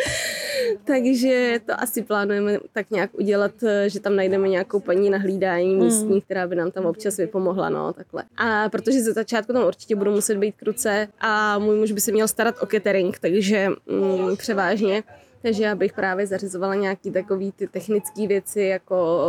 Takže 0.83 1.59
to 1.65 1.73
asi 1.81 2.01
plánujeme 2.03 2.57
tak 2.73 2.91
nějak 2.91 3.09
udělat, 3.13 3.51
eh, 3.63 3.89
že 3.89 3.99
tam 3.99 4.15
najdeme 4.15 4.47
nějakou 4.49 4.79
paní 4.79 5.09
na 5.09 5.17
hlídání 5.17 5.75
místní, 5.75 6.08
která 6.21 6.47
by 6.47 6.55
nám 6.55 6.71
tam 6.71 6.85
občas 6.85 7.17
vypomohla, 7.17 7.69
no, 7.69 7.93
takhle. 7.93 8.23
A 8.37 8.69
protože 8.69 9.01
ze 9.01 9.13
začátku 9.13 9.53
tam 9.53 9.63
určitě 9.63 9.95
budu 9.95 10.11
muset 10.11 10.37
být 10.37 10.55
kruce 10.55 11.07
a 11.19 11.59
můj 11.59 11.75
muž 11.75 11.91
by 11.91 12.01
se 12.01 12.11
měl 12.11 12.27
starat 12.27 12.55
o 12.61 12.65
catering, 12.65 13.19
takže 13.19 13.67
mm, 13.69 14.37
převážně. 14.37 15.03
Takže 15.41 15.63
já 15.63 15.75
bych 15.75 15.93
právě 15.93 16.27
zařizovala 16.27 16.75
nějaký 16.75 17.11
takový 17.11 17.51
ty 17.51 17.67
technické 17.67 18.27
věci, 18.27 18.61
jako 18.61 19.19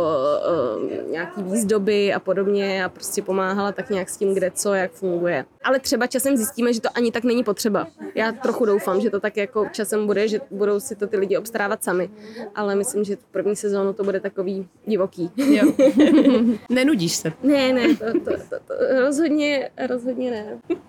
uh, 0.77 1.11
nějaký 1.11 1.43
výzdoby 1.43 2.13
a 2.13 2.19
podobně 2.19 2.85
a 2.85 2.89
prostě 2.89 3.21
pomáhala 3.21 3.71
tak 3.71 3.89
nějak 3.89 4.09
s 4.09 4.17
tím, 4.17 4.33
kde 4.33 4.51
co, 4.51 4.73
jak 4.73 4.91
funguje. 4.91 5.45
Ale 5.63 5.79
třeba 5.79 6.07
časem 6.07 6.37
zjistíme, 6.37 6.73
že 6.73 6.81
to 6.81 6.89
ani 6.95 7.11
tak 7.11 7.23
není 7.23 7.43
potřeba. 7.43 7.87
Já 8.15 8.31
trochu 8.31 8.65
doufám, 8.65 9.01
že 9.01 9.09
to 9.09 9.19
tak 9.19 9.37
jako 9.37 9.65
časem 9.71 10.07
bude, 10.07 10.27
že 10.27 10.39
budou 10.51 10.79
si 10.79 10.95
to 10.95 11.07
ty 11.07 11.17
lidi 11.17 11.37
obstarávat 11.37 11.83
sami. 11.83 12.09
Ale 12.55 12.75
myslím, 12.75 13.03
že 13.03 13.15
v 13.15 13.25
první 13.31 13.55
sezónu 13.55 13.93
to 13.93 14.03
bude 14.03 14.19
takový 14.19 14.67
divoký. 14.85 15.31
Jo. 15.37 15.73
Nenudíš 16.69 17.15
se. 17.15 17.33
Ne, 17.43 17.73
ne, 17.73 17.95
to, 17.95 18.05
to, 18.19 18.31
to, 18.49 18.55
to 18.67 18.73
rozhodně, 18.99 19.69
rozhodně 19.87 20.31
ne. 20.31 20.57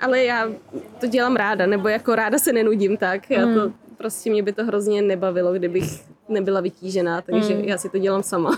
Ale 0.00 0.24
já 0.24 0.50
to 1.00 1.06
dělám 1.06 1.36
ráda, 1.36 1.66
nebo 1.66 1.88
jako 1.88 2.14
ráda 2.14 2.38
se 2.38 2.52
nenudím 2.52 2.96
tak. 2.96 3.30
Já 3.30 3.46
to, 3.46 3.72
prostě 4.02 4.30
mě 4.30 4.42
by 4.42 4.52
to 4.52 4.64
hrozně 4.64 5.02
nebavilo, 5.02 5.52
kdybych 5.52 5.84
nebyla 6.28 6.60
vytížená, 6.60 7.22
takže 7.22 7.54
já 7.64 7.78
si 7.78 7.88
to 7.88 7.98
dělám 7.98 8.22
sama. 8.22 8.50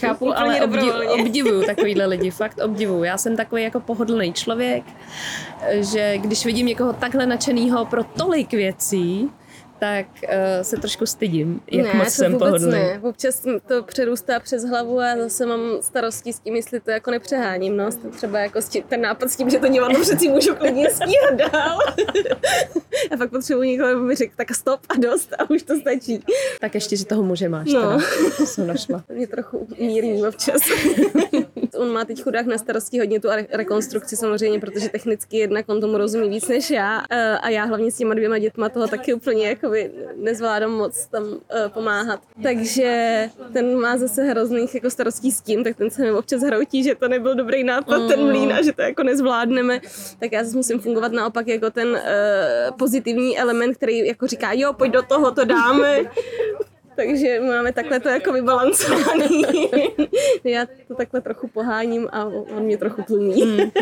Chápu, 0.00 0.24
Úplně 0.24 0.36
ale 0.36 0.60
obdiv, 0.62 0.92
obdivuju 1.20 1.62
takovýhle 1.62 2.06
lidi, 2.06 2.30
fakt 2.30 2.58
obdivuju. 2.64 3.04
Já 3.04 3.18
jsem 3.18 3.36
takový 3.36 3.62
jako 3.62 3.80
pohodlný 3.80 4.32
člověk, 4.32 4.84
že 5.70 6.18
když 6.18 6.46
vidím 6.46 6.66
někoho 6.66 6.92
takhle 6.92 7.26
nadšenýho 7.26 7.84
pro 7.84 8.04
tolik 8.04 8.50
věcí, 8.50 9.30
tak 9.82 10.06
uh, 10.22 10.28
se 10.62 10.76
trošku 10.76 11.06
stydím, 11.06 11.60
jak 11.70 11.86
ne, 11.86 11.94
moc 11.94 12.04
to 12.04 12.10
jsem 12.10 12.32
vůbec 12.32 12.48
pohodlný. 12.48 12.72
ne. 12.72 13.00
Občas 13.02 13.46
to 13.66 13.82
přerůstá 13.82 14.40
přes 14.40 14.64
hlavu 14.64 15.00
a 15.00 15.16
zase 15.16 15.46
mám 15.46 15.60
starosti 15.80 16.32
s 16.32 16.38
tím, 16.38 16.56
jestli 16.56 16.80
to 16.80 16.90
jako 16.90 17.10
nepřeháním. 17.10 17.76
No. 17.76 17.90
Třeba 18.16 18.38
jako 18.38 18.60
tím, 18.68 18.82
ten 18.82 19.00
nápad 19.00 19.30
s 19.30 19.36
tím, 19.36 19.50
že 19.50 19.58
to 19.58 19.68
divadlo 19.68 20.00
přeci 20.00 20.28
můžu 20.28 20.54
klidně 20.54 20.90
stíhat 20.90 21.34
dál. 21.34 21.78
a 23.12 23.16
pak 23.16 23.30
potřebuji 23.30 23.62
někoho, 23.62 23.90
aby 23.90 24.00
mi 24.00 24.14
řekl, 24.14 24.32
tak 24.36 24.54
stop 24.54 24.80
a 24.88 24.94
dost 24.98 25.32
a 25.38 25.50
už 25.50 25.62
to 25.62 25.76
stačí. 25.76 26.24
Tak 26.60 26.74
ještě, 26.74 26.96
že 26.96 27.04
toho 27.04 27.22
muže 27.22 27.48
máš. 27.48 27.72
No. 27.72 27.80
Teda. 27.80 27.98
Jsem 28.46 28.66
našla. 28.66 29.04
Mě 29.12 29.26
trochu 29.26 29.68
mírní 29.78 30.26
občas. 30.26 30.60
on 31.78 31.92
má 31.92 32.04
teď 32.04 32.22
chudák 32.22 32.46
na 32.46 32.58
starosti 32.58 32.98
hodně 32.98 33.20
tu 33.20 33.28
re- 33.28 33.46
rekonstrukci 33.52 34.16
samozřejmě, 34.16 34.60
protože 34.60 34.88
technicky 34.88 35.36
jednak 35.36 35.68
on 35.68 35.80
tomu 35.80 35.98
rozumí 35.98 36.28
víc 36.28 36.48
než 36.48 36.70
já 36.70 37.02
eh, 37.10 37.38
a 37.38 37.48
já 37.48 37.64
hlavně 37.64 37.90
s 37.90 37.96
těma 37.96 38.14
dvěma 38.14 38.38
dětma 38.38 38.68
toho 38.68 38.88
taky 38.88 39.14
úplně 39.14 39.48
jakoby 39.74 39.90
nezvládám 40.16 40.70
moc 40.70 41.06
tam 41.06 41.24
eh, 41.50 41.68
pomáhat. 41.68 42.20
Takže 42.42 43.28
ten 43.52 43.80
má 43.80 43.96
zase 43.96 44.22
hrozných 44.22 44.74
jako 44.74 44.90
starostí 44.90 45.32
s 45.32 45.40
tím, 45.40 45.64
tak 45.64 45.76
ten 45.76 45.90
se 45.90 46.02
mi 46.02 46.12
občas 46.12 46.42
hroutí, 46.42 46.82
že 46.82 46.94
to 46.94 47.08
nebyl 47.08 47.34
dobrý 47.34 47.64
nápad, 47.64 48.08
ten 48.08 48.26
mlín 48.26 48.52
a 48.52 48.62
že 48.62 48.72
to 48.72 48.82
jako 48.82 49.02
nezvládneme. 49.02 49.80
Tak 50.20 50.32
já 50.32 50.44
zase 50.44 50.56
musím 50.56 50.80
fungovat 50.80 51.12
naopak 51.12 51.48
jako 51.48 51.70
ten 51.70 51.88
uh, 51.88 51.98
pozitivní 52.78 53.38
element, 53.38 53.76
který 53.76 54.06
jako 54.06 54.26
říká, 54.26 54.52
jo, 54.52 54.72
pojď 54.72 54.92
do 54.92 55.02
toho, 55.02 55.30
to 55.30 55.44
dáme. 55.44 55.98
Takže 56.96 57.40
máme 57.40 57.72
takhle 57.72 58.00
to 58.00 58.08
jako 58.08 58.32
vybalancovaný. 58.32 59.42
Já 60.44 60.66
to 60.88 60.94
takhle 60.94 61.20
trochu 61.20 61.48
poháním 61.48 62.08
a 62.12 62.24
on 62.24 62.62
mě 62.62 62.78
trochu 62.78 63.02
tlumí. 63.02 63.72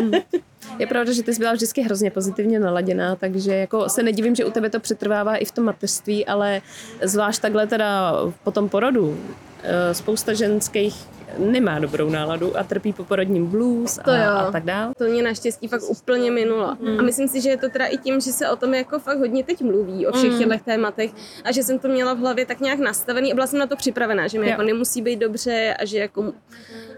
Je 0.79 0.87
pravda, 0.87 1.11
že 1.13 1.23
ty 1.23 1.33
jsi 1.33 1.39
byla 1.39 1.53
vždycky 1.53 1.81
hrozně 1.81 2.11
pozitivně 2.11 2.59
naladěná, 2.59 3.15
takže 3.15 3.55
jako 3.55 3.89
se 3.89 4.03
nedivím, 4.03 4.35
že 4.35 4.45
u 4.45 4.51
tebe 4.51 4.69
to 4.69 4.79
přetrvává 4.79 5.35
i 5.35 5.45
v 5.45 5.51
tom 5.51 5.65
mateřství, 5.65 6.25
ale 6.25 6.61
zvlášť 7.03 7.41
takhle 7.41 7.67
teda 7.67 8.13
po 8.43 8.51
tom 8.51 8.69
porodu 8.69 9.17
eh, 9.63 9.93
spousta 9.93 10.33
ženských 10.33 10.95
nemá 11.37 11.79
dobrou 11.79 12.09
náladu 12.09 12.57
a 12.57 12.63
trpí 12.63 12.93
po 12.93 13.03
porodním 13.03 13.47
blues 13.47 13.99
To 14.05 14.11
a, 14.11 14.17
jo. 14.17 14.31
a 14.31 14.51
tak 14.51 14.63
dál. 14.63 14.91
To 14.97 15.03
mě 15.03 15.23
naštěstí 15.23 15.67
fakt 15.67 15.81
úplně 15.87 16.31
minulo. 16.31 16.77
Hmm. 16.85 16.99
A 16.99 17.03
myslím 17.03 17.27
si, 17.27 17.41
že 17.41 17.49
je 17.49 17.57
to 17.57 17.69
teda 17.69 17.85
i 17.85 17.97
tím, 17.97 18.19
že 18.21 18.31
se 18.31 18.49
o 18.49 18.55
tom 18.55 18.73
jako 18.73 18.99
fakt 18.99 19.19
hodně 19.19 19.43
teď 19.43 19.61
mluví, 19.61 20.07
o 20.07 20.11
Hmm. 20.11 20.21
všech 20.21 20.37
těchto 20.49 20.65
tématech 20.65 21.11
a 21.43 21.51
že 21.51 21.63
jsem 21.63 21.79
to 21.79 21.87
měla 21.87 22.13
v 22.13 22.17
hlavě 22.17 22.45
tak 22.45 22.59
nějak 22.59 22.79
nastavený 22.79 23.31
a 23.31 23.35
byla 23.35 23.47
jsem 23.47 23.59
na 23.59 23.67
to 23.67 23.75
připravená, 23.75 24.27
že 24.27 24.39
mi 24.39 24.45
Jo. 24.45 24.49
jako 24.51 24.63
nemusí 24.63 25.01
být 25.01 25.19
dobře 25.19 25.75
a 25.79 25.85
že 25.85 25.97
jako 25.99 26.33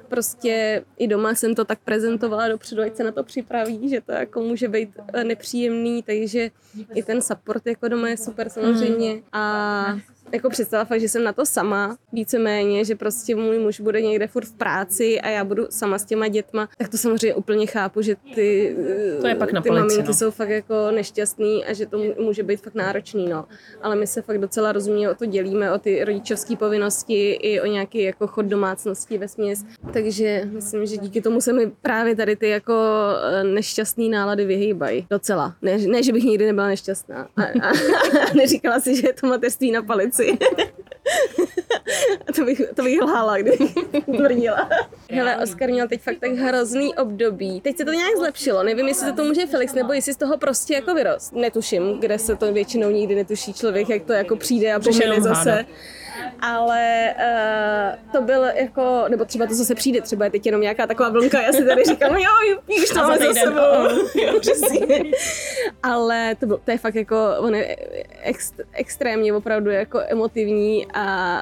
prostě 0.09 0.83
i 0.97 1.07
doma 1.07 1.35
jsem 1.35 1.55
to 1.55 1.65
tak 1.65 1.79
prezentovala 1.85 2.47
dopředu, 2.47 2.81
ať 2.81 2.95
se 2.95 3.03
na 3.03 3.11
to 3.11 3.23
připraví, 3.23 3.89
že 3.89 4.01
to 4.01 4.11
jako 4.11 4.41
může 4.41 4.67
být 4.67 4.89
eh, 5.13 5.23
nepříjemný, 5.23 6.03
takže 6.03 6.49
i 6.93 7.03
ten 7.03 7.21
support 7.21 7.67
jako 7.67 7.87
doma 7.87 8.09
je 8.09 8.17
super 8.17 8.49
samozřejmě 8.49 9.11
Hmm. 9.11 9.21
a 9.33 9.99
jako 10.33 10.49
představa 10.49 10.85
fakt, 10.85 11.01
že 11.01 11.09
jsem 11.09 11.23
na 11.23 11.33
to 11.33 11.45
sama, 11.45 11.97
víceméně, 12.13 12.85
že 12.85 12.95
prostě 12.95 13.35
můj 13.35 13.59
muž 13.59 13.79
bude 13.79 14.01
někde 14.01 14.27
furt 14.27 14.45
v 14.45 14.53
práci 14.53 15.21
a 15.21 15.29
já 15.29 15.43
budu 15.43 15.67
sama 15.69 15.99
s 15.99 16.05
těma 16.05 16.27
dětma, 16.27 16.69
tak 16.77 16.89
to 16.89 16.97
samozřejmě 16.97 17.35
úplně 17.35 17.67
chápu, 17.67 18.01
že 18.01 18.15
ty, 18.35 18.75
To 19.21 19.27
je 19.27 19.35
pak 19.35 19.51
na 19.51 19.61
ty 19.61 19.69
polici, 19.69 19.81
maminky 19.81 20.07
no. 20.07 20.13
jsou 20.13 20.31
fakt 20.31 20.49
jako 20.49 20.91
nešťastný 20.91 21.65
a 21.65 21.73
že 21.73 21.85
to 21.85 21.97
může 22.19 22.43
být 22.43 22.61
fakt 22.61 22.75
náročný, 22.75 23.29
no. 23.29 23.45
Ale 23.81 23.95
my 23.95 24.07
se 24.07 24.21
fakt 24.21 24.37
docela 24.37 24.71
rozumně 24.71 25.09
o 25.09 25.15
to 25.15 25.25
dělíme, 25.25 25.71
o 25.71 25.77
ty 25.77 26.03
rodičovské 26.03 26.55
povinnosti 26.55 27.31
i 27.31 27.61
o 27.61 27.65
nějaký 27.65 28.03
jako 28.03 28.27
chod 28.27 28.45
domácnosti 28.45 29.17
ve 29.17 29.27
směs. 29.27 29.65
Takže 29.93 30.49
myslím, 30.51 30.85
že 30.85 30.97
díky 30.97 31.21
tomu 31.21 31.41
se 31.41 31.53
mi 31.53 31.71
právě 31.81 32.15
tady 32.15 32.35
ty 32.35 32.49
jako 32.49 32.73
eh, 33.23 33.43
nešťastné 33.43 34.09
nálady 34.09 34.45
vyhýbají. 34.45 35.07
Docela. 35.09 35.55
Ne, 35.61 35.77
ne, 35.77 36.03
že 36.03 36.13
bych 36.13 36.23
nikdy 36.23 36.45
nebyla 36.45 36.67
nešťastná. 36.67 37.27
A, 37.37 37.43
a, 37.43 37.67
a 38.31 38.33
neříkala 38.35 38.79
si, 38.79 38.95
že 38.95 39.07
je 39.07 39.13
to 39.13 39.27
mateřství 39.27 39.71
na 39.71 39.81
palici. 39.81 40.22
to, 42.35 42.45
bych, 42.45 42.61
to 42.75 42.83
bych 42.83 43.01
lhala, 43.01 43.37
kdybych 43.37 43.73
tvrdila. 44.17 44.69
Hele, 45.11 45.37
Oskar 45.37 45.69
měl 45.69 45.87
teď 45.87 46.01
fakt 46.01 46.19
tak 46.19 46.31
hrozný 46.31 46.95
období. 46.95 47.61
Teď 47.61 47.77
se 47.77 47.85
to 47.85 47.91
nějak 47.91 48.17
zlepšilo. 48.17 48.63
Nevím, 48.63 48.87
jestli 48.87 49.11
to, 49.11 49.15
to 49.15 49.23
může 49.23 49.45
Felix, 49.45 49.73
nebo 49.73 49.93
jestli 49.93 50.13
z 50.13 50.17
toho 50.17 50.37
prostě 50.37 50.73
jako 50.73 50.93
vyrost. 50.93 51.33
Netuším, 51.33 51.99
kde 51.99 52.19
se 52.19 52.35
to 52.35 52.53
většinou 52.53 52.89
nikdy 52.89 53.15
netuší 53.15 53.53
člověk, 53.53 53.89
jak 53.89 54.03
to 54.03 54.13
jako 54.13 54.35
přijde 54.35 54.73
a 54.73 54.79
jenom 55.01 55.23
zase. 55.23 55.51
hádat. 55.51 55.65
Ale 56.41 57.13
uh, 57.17 58.11
to 58.11 58.21
byl 58.21 58.43
jako, 58.43 59.05
nebo 59.09 59.25
třeba 59.25 59.47
to 59.47 59.53
zase 59.53 59.75
přijde, 59.75 60.01
třeba 60.01 60.25
je 60.25 60.31
teď 60.31 60.45
jenom 60.45 60.61
nějaká 60.61 60.87
taková 60.87 61.09
vlnka, 61.09 61.41
já 61.41 61.51
si 61.53 61.65
tady 61.65 61.83
říkám, 61.83 62.15
jo, 62.15 62.57
už 62.83 62.89
to 62.89 62.99
máme 62.99 63.17
za 63.17 63.33
sebou. 63.33 63.99
Jo, 64.15 64.39
přesně. 64.39 65.03
Ale 65.83 66.35
to, 66.39 66.45
byl, 66.45 66.61
to 66.65 66.71
je 66.71 66.77
fakt 66.77 66.95
jako, 66.95 67.15
on 67.37 67.55
je 67.55 67.75
ext, 68.21 68.55
extrémně 68.73 69.33
opravdu 69.33 69.69
jako 69.71 69.99
emotivní 70.07 70.87
a 70.93 71.37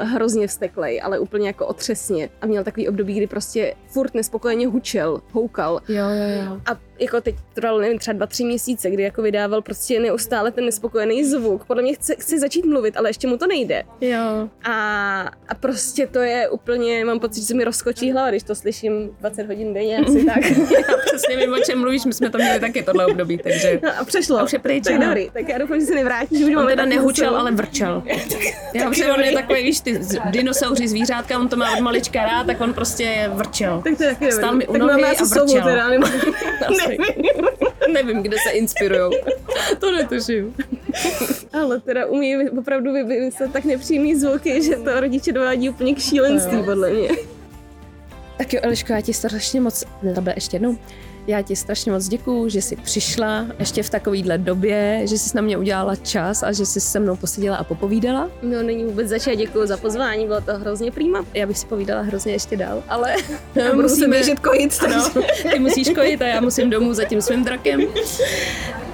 uh, 0.00 0.08
hrozně 0.08 0.46
vzteklej, 0.46 1.00
ale 1.04 1.18
úplně 1.18 1.46
jako 1.46 1.66
otřesně. 1.66 2.28
A 2.40 2.46
měl 2.46 2.64
takový 2.64 2.88
období, 2.88 3.14
kdy 3.14 3.26
prostě 3.26 3.74
furt 3.86 4.14
nespokojeně 4.14 4.66
hučel, 4.66 5.20
houkal. 5.32 5.80
Jo, 5.88 6.04
jo, 6.08 6.44
jo. 6.44 6.60
A 6.66 6.76
jako 6.98 7.20
teď 7.20 7.34
trvalo, 7.54 7.80
nevím, 7.80 7.98
třeba 7.98 8.14
dva, 8.14 8.26
tři 8.26 8.44
měsíce, 8.44 8.90
kdy 8.90 9.02
jako 9.02 9.22
vydával 9.22 9.62
prostě 9.62 10.00
neustále 10.00 10.50
ten 10.50 10.64
nespokojený 10.64 11.24
zvuk. 11.24 11.64
Podle 11.64 11.82
mě 11.82 11.94
chce, 11.94 12.14
chce 12.14 12.38
začít 12.38 12.64
mluvit, 12.64 12.96
ale 12.96 13.08
ještě 13.08 13.26
mu 13.26 13.36
to 13.36 13.46
nejde. 13.46 13.82
Jo. 14.00 14.48
A, 14.64 15.20
a 15.48 15.54
prostě 15.60 16.06
to 16.06 16.18
je 16.18 16.48
úplně, 16.48 17.04
mám 17.04 17.20
pocit, 17.20 17.40
že 17.40 17.46
se 17.46 17.54
mi 17.54 17.64
rozkočí 17.64 18.12
hlava, 18.12 18.30
když 18.30 18.42
to 18.42 18.54
slyším 18.54 19.16
20 19.20 19.46
hodin 19.46 19.74
denně, 19.74 19.98
asi 19.98 20.24
tak. 20.24 20.44
Já 20.70 20.96
přesně 21.06 21.36
vím, 21.36 21.52
o 21.52 21.58
čem 21.58 21.80
mluvíš, 21.80 22.04
my 22.04 22.12
jsme 22.12 22.30
to 22.30 22.38
měli 22.38 22.60
taky 22.60 22.82
tohle 22.82 23.06
období, 23.06 23.38
takže... 23.38 23.80
No 23.82 23.90
a 24.00 24.04
přešlo. 24.04 24.38
A 24.38 24.42
už 24.42 24.52
je 24.52 24.58
pryč, 24.58 24.84
tak 24.84 24.98
dobrý, 24.98 25.30
tak 25.32 25.48
já 25.48 25.58
doufám, 25.58 25.80
že 25.80 25.86
se 25.86 25.94
nevrátí, 25.94 26.38
že 26.38 26.44
už 26.44 26.54
On 26.56 26.66
teda 26.66 26.84
nehučel, 26.84 27.36
ale 27.36 27.52
vrčel. 27.52 28.02
Já 28.74 28.88
protože 28.88 29.12
on 29.12 29.20
je 29.20 29.32
takový, 29.32 29.62
víš, 29.62 29.80
ty 29.80 30.00
dinosauři 30.30 30.88
zvířátka, 30.88 31.38
on 31.38 31.48
to 31.48 31.56
má 31.56 31.72
od 31.72 31.80
malička 31.80 32.22
rád, 32.24 32.46
tak 32.46 32.60
on 32.60 32.74
prostě 32.74 33.30
vrčel. 33.34 33.82
Tak 33.84 33.96
to 33.96 34.02
je 34.02 34.14
taky. 34.14 34.32
Stál 34.32 34.54
mi 34.54 34.66
u 34.66 34.72
tak 34.72 34.82
nohy 34.82 35.04
a 35.04 35.24
sovu 35.24 35.46
vrčel. 35.46 35.64
teda, 35.64 35.88
nebo... 35.88 36.06
Nevím, 37.92 38.22
kde 38.22 38.36
se 38.48 38.50
inspirujou. 38.50 39.10
To 39.80 39.92
netuším. 39.92 40.54
ale 41.52 41.80
teda 41.80 42.06
umí 42.06 42.48
opravdu 42.50 42.92
vy- 42.92 43.02
vymyslet 43.04 43.52
tak 43.52 43.64
nepříjemný 43.64 44.14
zvuky, 44.14 44.62
že 44.62 44.76
to 44.76 45.00
rodiče 45.00 45.32
dovádí 45.32 45.70
úplně 45.70 45.94
k 45.94 45.98
šílenství, 45.98 46.62
podle 46.62 46.90
mě. 46.90 47.08
Tak 48.38 48.52
jo, 48.52 48.60
Eliško, 48.62 48.92
já 48.92 49.00
ti 49.00 49.12
strašně 49.14 49.60
moc, 49.60 49.84
tebe 50.14 50.32
ještě 50.36 50.54
jednou, 50.56 50.78
já 51.26 51.42
ti 51.42 51.56
strašně 51.56 51.92
moc 51.92 52.08
děkuju, 52.08 52.48
že 52.48 52.62
jsi 52.62 52.76
přišla 52.76 53.46
ještě 53.58 53.82
v 53.82 53.90
takovýhle 53.90 54.38
době, 54.38 55.00
že 55.04 55.18
jsi 55.18 55.36
na 55.36 55.42
mě 55.42 55.58
udělala 55.58 55.96
čas 55.96 56.42
a 56.42 56.52
že 56.52 56.66
jsi 56.66 56.80
se 56.80 57.00
mnou 57.00 57.16
poseděla 57.16 57.56
a 57.56 57.64
popovídala. 57.64 58.30
No 58.42 58.62
není 58.62 58.84
vůbec 58.84 59.08
zač, 59.08 59.22
děkuji 59.36 59.66
za 59.66 59.76
pozvání, 59.76 60.26
bylo 60.26 60.40
to 60.40 60.54
hrozně 60.58 60.92
prýma. 60.92 61.24
Já 61.34 61.46
bych 61.46 61.58
si 61.58 61.66
povídala 61.66 62.02
hrozně 62.02 62.32
ještě 62.32 62.56
dál, 62.56 62.82
ale 62.88 63.14
Já 63.54 63.72
budu 63.74 63.88
se 63.88 64.08
běžet 64.08 64.38
kojit, 64.40 64.78
No, 64.82 64.88
takže... 65.10 65.28
ty 65.52 65.58
musíš 65.58 65.90
kojit 65.90 66.22
a 66.22 66.26
já 66.26 66.40
musím 66.40 66.70
domů 66.70 66.94
za 66.94 67.04
tím 67.04 67.22
svým 67.22 67.44
drakem. 67.44 67.80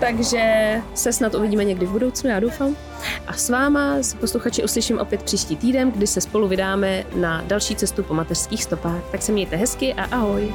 Takže 0.00 0.42
se 0.94 1.12
snad 1.12 1.34
uvidíme 1.34 1.64
někdy 1.64 1.86
v 1.86 1.90
budoucnu, 1.90 2.30
já 2.30 2.40
doufám. 2.40 2.76
A 3.26 3.32
s 3.32 3.50
váma, 3.50 3.96
s 4.02 4.14
posluchači, 4.14 4.64
uslyším 4.64 4.98
opět 4.98 5.22
příští 5.22 5.56
týden, 5.56 5.90
kdy 5.90 6.06
se 6.06 6.20
spolu 6.20 6.48
vydáme 6.48 7.04
na 7.14 7.44
další 7.46 7.76
cestu 7.76 8.02
po 8.02 8.14
mateřských 8.14 8.64
stopách. 8.64 9.02
Tak 9.12 9.22
se 9.22 9.32
mějte 9.32 9.56
hezky 9.56 9.94
a 9.94 10.04
ahoj. 10.04 10.52